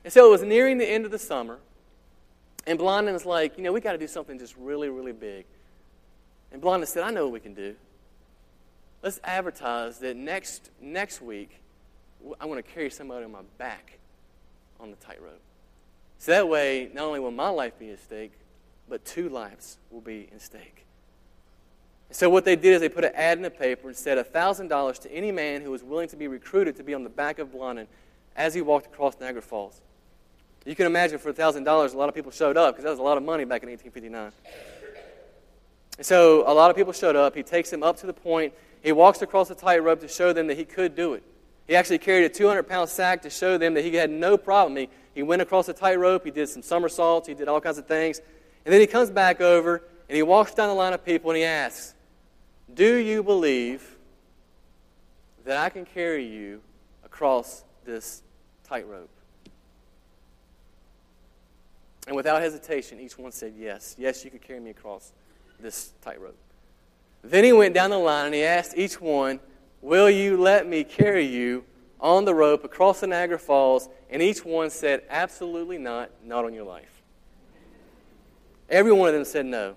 And 0.05 0.13
so 0.13 0.27
it 0.27 0.31
was 0.31 0.43
nearing 0.43 0.79
the 0.79 0.89
end 0.89 1.05
of 1.05 1.11
the 1.11 1.19
summer, 1.19 1.59
and 2.67 2.79
Blondin 2.79 3.15
was 3.15 3.27
like, 3.27 3.57
you 3.57 3.65
know, 3.65 3.73
we 3.73 3.81
got 3.81 3.93
to 3.93 3.99
do 3.99 4.07
something 4.07 4.39
just 4.39 4.57
really, 4.57 4.89
really 4.89 5.13
big. 5.13 5.47
And 6.53 6.61
Blondin 6.61 6.87
said, 6.87 7.03
I 7.03 7.11
know 7.11 7.25
what 7.25 7.33
we 7.33 7.41
can 7.41 7.55
do. 7.55 7.75
Let's 9.03 9.21
advertise 9.25 9.99
that 10.01 10.17
next, 10.17 10.71
next 10.81 11.23
week, 11.23 11.61
I 12.41 12.47
want 12.47 12.65
to 12.65 12.73
carry 12.73 12.91
somebody 12.91 13.25
on 13.25 13.33
my 13.33 13.43
back 13.59 13.99
on 14.81 14.91
the 14.91 14.97
tightrope. 14.97 15.41
So 16.19 16.33
that 16.33 16.49
way, 16.49 16.91
not 16.93 17.05
only 17.05 17.21
will 17.21 17.31
my 17.31 17.49
life 17.49 17.79
be 17.79 17.91
at 17.91 18.01
stake, 18.01 18.33
but 18.89 19.05
two 19.05 19.29
lives 19.29 19.79
will 19.91 20.01
be 20.01 20.29
in 20.33 20.41
stake. 20.41 20.85
So 22.11 22.31
what 22.31 22.45
they 22.45 22.57
did 22.57 22.75
is 22.75 22.81
they 22.81 22.89
put 22.89 23.05
an 23.05 23.13
ad 23.15 23.37
in 23.37 23.43
the 23.43 23.51
paper 23.51 23.89
and 23.89 23.97
said 23.97 24.19
$1,000 24.19 24.99
to 25.01 25.13
any 25.13 25.31
man 25.31 25.61
who 25.61 25.71
was 25.71 25.83
willing 25.83 26.09
to 26.09 26.17
be 26.17 26.27
recruited 26.27 26.77
to 26.77 26.83
be 26.83 26.95
on 26.95 27.05
the 27.05 27.11
back 27.11 27.39
of 27.39 27.53
Blondin 27.53 27.87
as 28.35 28.55
he 28.55 28.63
walked 28.63 28.87
across 28.87 29.21
Niagara 29.21 29.43
Falls. 29.43 29.81
You 30.65 30.75
can 30.75 30.87
imagine 30.87 31.19
for 31.19 31.33
$1,000, 31.33 31.67
a 31.67 31.97
lot 31.97 32.09
of 32.09 32.15
people 32.15 32.31
showed 32.31 32.57
up 32.57 32.75
because 32.75 32.85
that 32.85 32.91
was 32.91 32.99
a 32.99 33.03
lot 33.03 33.17
of 33.17 33.23
money 33.23 33.45
back 33.45 33.63
in 33.63 33.69
1859. 33.69 34.33
And 35.99 36.07
so 36.07 36.45
a 36.51 36.55
lot 36.55 36.71
of 36.71 36.77
people 36.77 36.93
showed 36.93 37.17
up. 37.17 37.35
He 37.35 37.43
takes 37.43 37.71
them 37.71 37.83
up 37.83 37.99
to 37.99 38.07
the 38.07 38.13
point. 38.13 38.55
He 38.83 38.93
walks 38.93 39.21
across 39.21 39.49
the 39.49 39.55
tightrope 39.55 40.01
to 40.01 40.09
show 40.09 40.33
them 40.33 40.47
that 40.47 40.57
he 40.57 40.65
could 40.65 40.95
do 40.95 41.15
it. 41.15 41.23
He 41.67 41.77
actually 41.77 41.99
carried 41.99 42.25
a 42.25 42.29
200 42.29 42.63
pound 42.63 42.89
sack 42.89 43.23
to 43.23 43.31
show 43.31 43.59
them 43.59 43.75
that 43.75 43.85
he 43.85 43.95
had 43.95 44.11
no 44.11 44.39
problem. 44.39 44.77
He, 44.77 44.89
he 45.15 45.23
went 45.23 45.43
across 45.43 45.67
the 45.67 45.75
tightrope. 45.75 46.25
He 46.25 46.31
did 46.31 46.49
some 46.49 46.63
somersaults. 46.63 47.29
He 47.29 47.35
did 47.35 47.49
all 47.49 47.61
kinds 47.61 47.79
of 47.79 47.87
things. 47.87 48.21
And 48.65 48.73
then 48.73 48.81
he 48.81 48.87
comes 48.87 49.11
back 49.11 49.41
over 49.41 49.83
and 50.09 50.17
he 50.17 50.23
walks 50.23 50.55
down 50.55 50.69
the 50.69 50.75
line 50.75 50.93
of 50.93 51.05
people 51.05 51.31
and 51.31 51.37
he 51.37 51.45
asks, 51.45 51.95
do 52.73 52.97
you 52.97 53.23
believe 53.23 53.97
that 55.45 55.57
I 55.57 55.69
can 55.69 55.85
carry 55.85 56.25
you 56.25 56.61
across 57.05 57.65
this 57.85 58.23
tightrope? 58.65 59.11
And 62.07 62.17
without 62.17 62.41
hesitation, 62.41 62.99
each 63.01 63.19
one 63.19 63.33
said, 63.33 63.55
Yes, 63.57 63.95
yes, 63.99 64.25
you 64.25 64.31
could 64.31 64.43
carry 64.43 64.61
me 64.61 64.71
across 64.71 65.13
this 65.61 65.93
tightrope. 66.03 66.39
Then 67.23 67.45
he 67.45 67.53
went 67.53 67.75
down 67.75 67.91
the 67.91 67.99
line 67.99 68.27
and 68.27 68.35
he 68.35 68.45
asked 68.45 68.77
each 68.77 69.01
one, 69.01 69.41
Will 69.83 70.09
you 70.09 70.37
let 70.37 70.67
me 70.67 70.85
carry 70.85 71.25
you 71.25 71.65
on 72.01 72.25
the 72.25 72.35
rope 72.35 72.65
across 72.65 73.01
the 73.01 73.07
Niagara 73.07 73.39
Falls? 73.39 73.89
And 74.11 74.23
each 74.23 74.45
one 74.45 74.71
said, 74.71 75.03
Absolutely 75.11 75.79
not, 75.79 76.11
not 76.25 76.45
on 76.45 76.55
your 76.55 76.65
life. 76.65 77.03
Every 78.71 78.93
one 78.93 79.09
of 79.09 79.15
them 79.15 79.25
said 79.25 79.47
no. 79.47 79.77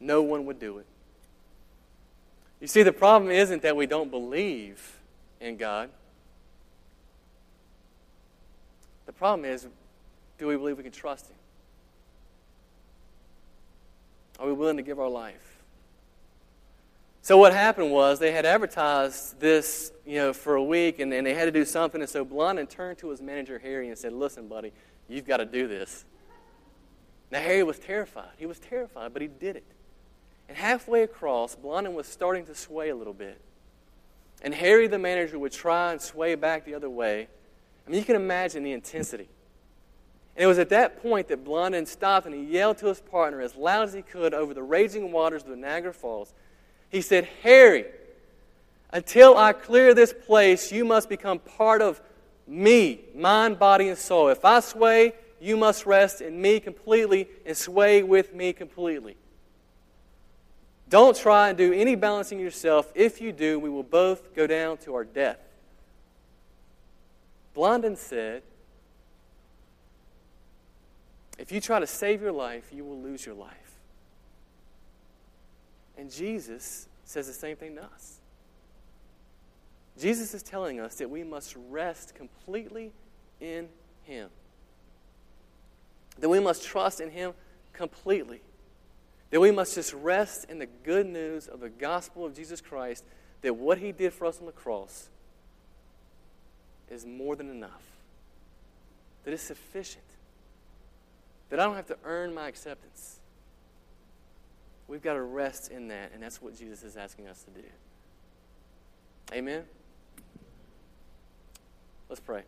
No 0.00 0.22
one 0.22 0.46
would 0.46 0.58
do 0.58 0.78
it. 0.78 0.86
You 2.60 2.66
see, 2.66 2.82
the 2.82 2.92
problem 2.92 3.30
isn't 3.30 3.62
that 3.62 3.76
we 3.76 3.86
don't 3.86 4.10
believe 4.10 4.98
in 5.40 5.56
God. 5.56 5.90
The 9.04 9.12
problem 9.12 9.44
is, 9.44 9.66
do 10.38 10.46
we 10.46 10.56
believe 10.56 10.76
we 10.76 10.82
can 10.82 10.92
trust 10.92 11.28
Him? 11.28 11.36
Are 14.38 14.46
we 14.46 14.52
willing 14.52 14.76
to 14.76 14.82
give 14.82 14.98
our 14.98 15.08
life? 15.08 15.56
So 17.22 17.36
what 17.38 17.52
happened 17.52 17.90
was 17.90 18.18
they 18.18 18.32
had 18.32 18.46
advertised 18.46 19.40
this, 19.40 19.90
you 20.06 20.16
know, 20.16 20.32
for 20.32 20.54
a 20.54 20.62
week, 20.62 21.00
and, 21.00 21.12
and 21.12 21.26
they 21.26 21.34
had 21.34 21.46
to 21.46 21.50
do 21.50 21.64
something. 21.64 22.00
And 22.00 22.08
so 22.08 22.24
Blondin 22.24 22.66
turned 22.66 22.98
to 22.98 23.10
his 23.10 23.20
manager 23.20 23.58
Harry 23.58 23.88
and 23.88 23.98
said, 23.98 24.12
"Listen, 24.12 24.46
buddy, 24.46 24.72
you've 25.08 25.26
got 25.26 25.38
to 25.38 25.44
do 25.44 25.66
this." 25.66 26.04
Now 27.32 27.40
Harry 27.40 27.64
was 27.64 27.78
terrified. 27.78 28.30
He 28.36 28.46
was 28.46 28.60
terrified, 28.60 29.12
but 29.12 29.22
he 29.22 29.28
did 29.28 29.56
it. 29.56 29.64
And 30.48 30.56
halfway 30.56 31.02
across, 31.02 31.54
Blondin 31.54 31.94
was 31.94 32.06
starting 32.06 32.46
to 32.46 32.54
sway 32.54 32.90
a 32.90 32.96
little 32.96 33.14
bit. 33.14 33.40
And 34.42 34.54
Harry, 34.54 34.86
the 34.86 34.98
manager, 34.98 35.38
would 35.38 35.52
try 35.52 35.92
and 35.92 36.00
sway 36.00 36.34
back 36.34 36.64
the 36.64 36.74
other 36.74 36.90
way. 36.90 37.28
I 37.86 37.90
mean, 37.90 37.98
you 37.98 38.04
can 38.04 38.16
imagine 38.16 38.62
the 38.62 38.72
intensity. 38.72 39.28
And 40.36 40.44
it 40.44 40.46
was 40.46 40.58
at 40.58 40.68
that 40.68 41.02
point 41.02 41.28
that 41.28 41.44
Blondin 41.44 41.86
stopped 41.86 42.26
and 42.26 42.34
he 42.34 42.42
yelled 42.42 42.78
to 42.78 42.86
his 42.86 43.00
partner 43.00 43.40
as 43.40 43.56
loud 43.56 43.88
as 43.88 43.94
he 43.94 44.02
could 44.02 44.34
over 44.34 44.52
the 44.52 44.62
raging 44.62 45.10
waters 45.10 45.42
of 45.42 45.48
the 45.48 45.56
Niagara 45.56 45.94
Falls. 45.94 46.34
He 46.90 47.00
said, 47.00 47.26
Harry, 47.42 47.86
until 48.90 49.36
I 49.36 49.52
clear 49.52 49.94
this 49.94 50.12
place, 50.12 50.70
you 50.70 50.84
must 50.84 51.08
become 51.08 51.38
part 51.38 51.80
of 51.80 52.00
me, 52.46 53.00
mind, 53.14 53.58
body, 53.58 53.88
and 53.88 53.98
soul. 53.98 54.28
If 54.28 54.44
I 54.44 54.60
sway, 54.60 55.14
you 55.40 55.56
must 55.56 55.86
rest 55.86 56.20
in 56.20 56.40
me 56.40 56.60
completely 56.60 57.28
and 57.44 57.56
sway 57.56 58.02
with 58.02 58.34
me 58.34 58.52
completely. 58.52 59.16
Don't 60.88 61.16
try 61.16 61.48
and 61.48 61.58
do 61.58 61.72
any 61.72 61.96
balancing 61.96 62.38
yourself. 62.38 62.92
If 62.94 63.20
you 63.20 63.32
do, 63.32 63.58
we 63.58 63.68
will 63.68 63.82
both 63.82 64.34
go 64.34 64.46
down 64.46 64.76
to 64.78 64.94
our 64.94 65.04
death. 65.04 65.38
Blondin 67.54 67.96
said, 67.96 68.42
If 71.38 71.50
you 71.50 71.60
try 71.60 71.80
to 71.80 71.86
save 71.86 72.22
your 72.22 72.32
life, 72.32 72.70
you 72.72 72.84
will 72.84 73.00
lose 73.00 73.26
your 73.26 73.34
life. 73.34 73.52
And 75.98 76.10
Jesus 76.10 76.86
says 77.04 77.26
the 77.26 77.32
same 77.32 77.56
thing 77.56 77.76
to 77.76 77.84
us. 77.84 78.20
Jesus 79.98 80.34
is 80.34 80.42
telling 80.42 80.78
us 80.78 80.96
that 80.96 81.08
we 81.08 81.24
must 81.24 81.56
rest 81.70 82.14
completely 82.14 82.92
in 83.40 83.68
Him, 84.04 84.28
that 86.18 86.28
we 86.28 86.38
must 86.38 86.64
trust 86.64 87.00
in 87.00 87.10
Him 87.10 87.32
completely. 87.72 88.40
That 89.30 89.40
we 89.40 89.50
must 89.50 89.74
just 89.74 89.92
rest 89.92 90.48
in 90.48 90.58
the 90.58 90.66
good 90.66 91.06
news 91.06 91.48
of 91.48 91.60
the 91.60 91.68
gospel 91.68 92.24
of 92.24 92.34
Jesus 92.34 92.60
Christ, 92.60 93.04
that 93.42 93.54
what 93.54 93.78
he 93.78 93.92
did 93.92 94.12
for 94.12 94.26
us 94.26 94.38
on 94.38 94.46
the 94.46 94.52
cross 94.52 95.08
is 96.90 97.04
more 97.04 97.34
than 97.34 97.50
enough, 97.50 97.82
that 99.24 99.34
it's 99.34 99.42
sufficient, 99.42 100.04
that 101.50 101.58
I 101.58 101.64
don't 101.64 101.74
have 101.74 101.88
to 101.88 101.98
earn 102.04 102.32
my 102.32 102.46
acceptance. 102.46 103.18
We've 104.88 105.02
got 105.02 105.14
to 105.14 105.22
rest 105.22 105.70
in 105.70 105.88
that, 105.88 106.12
and 106.14 106.22
that's 106.22 106.40
what 106.40 106.56
Jesus 106.56 106.84
is 106.84 106.96
asking 106.96 107.26
us 107.26 107.42
to 107.42 107.50
do. 107.50 107.66
Amen? 109.32 109.64
Let's 112.08 112.20
pray. 112.20 112.42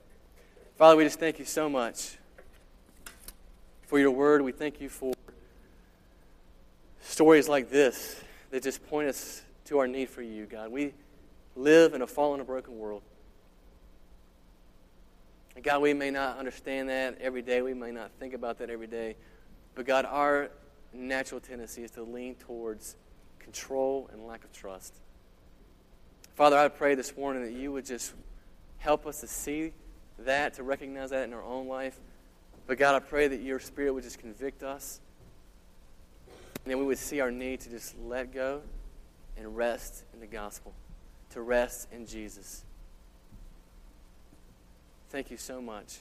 Father, 0.76 0.96
we 0.96 1.02
just 1.02 1.18
thank 1.18 1.40
you 1.40 1.44
so 1.44 1.68
much 1.68 2.16
for 3.88 3.98
your 3.98 4.12
word. 4.12 4.42
We 4.42 4.52
thank 4.52 4.80
you 4.80 4.88
for 4.88 5.12
stories 7.18 7.48
like 7.48 7.68
this 7.68 8.14
that 8.52 8.62
just 8.62 8.86
point 8.86 9.08
us 9.08 9.42
to 9.64 9.78
our 9.78 9.88
need 9.88 10.08
for 10.08 10.22
you, 10.22 10.46
God. 10.46 10.70
We 10.70 10.94
live 11.56 11.94
in 11.94 12.00
a 12.00 12.06
fallen 12.06 12.38
and 12.38 12.46
broken 12.46 12.78
world. 12.78 13.02
And 15.56 15.64
God, 15.64 15.82
we 15.82 15.94
may 15.94 16.12
not 16.12 16.38
understand 16.38 16.90
that 16.90 17.18
every 17.20 17.42
day. 17.42 17.60
We 17.60 17.74
may 17.74 17.90
not 17.90 18.12
think 18.20 18.34
about 18.34 18.58
that 18.58 18.70
every 18.70 18.86
day. 18.86 19.16
But 19.74 19.84
God, 19.84 20.04
our 20.04 20.50
natural 20.92 21.40
tendency 21.40 21.82
is 21.82 21.90
to 21.90 22.04
lean 22.04 22.36
towards 22.36 22.94
control 23.40 24.08
and 24.12 24.24
lack 24.24 24.44
of 24.44 24.52
trust. 24.52 24.94
Father, 26.36 26.56
I 26.56 26.68
pray 26.68 26.94
this 26.94 27.16
morning 27.16 27.42
that 27.42 27.52
you 27.52 27.72
would 27.72 27.84
just 27.84 28.14
help 28.76 29.08
us 29.08 29.22
to 29.22 29.26
see 29.26 29.72
that, 30.20 30.54
to 30.54 30.62
recognize 30.62 31.10
that 31.10 31.24
in 31.24 31.34
our 31.34 31.42
own 31.42 31.66
life. 31.66 31.98
But 32.68 32.78
God, 32.78 32.94
I 32.94 33.00
pray 33.00 33.26
that 33.26 33.40
your 33.40 33.58
Spirit 33.58 33.92
would 33.92 34.04
just 34.04 34.20
convict 34.20 34.62
us. 34.62 35.00
And 36.68 36.74
then 36.74 36.80
we 36.80 36.84
would 36.84 36.98
see 36.98 37.20
our 37.20 37.30
need 37.30 37.60
to 37.60 37.70
just 37.70 37.98
let 37.98 38.30
go 38.30 38.60
and 39.38 39.56
rest 39.56 40.04
in 40.12 40.20
the 40.20 40.26
gospel, 40.26 40.74
to 41.30 41.40
rest 41.40 41.88
in 41.90 42.04
Jesus. 42.04 42.62
Thank 45.08 45.30
you 45.30 45.38
so 45.38 45.62
much 45.62 46.00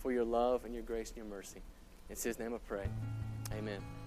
for 0.00 0.12
your 0.12 0.24
love 0.24 0.66
and 0.66 0.74
your 0.74 0.82
grace 0.82 1.08
and 1.08 1.16
your 1.16 1.24
mercy. 1.24 1.62
In 2.10 2.16
His 2.22 2.38
name 2.38 2.52
I 2.52 2.58
pray. 2.68 2.84
Amen. 3.56 4.01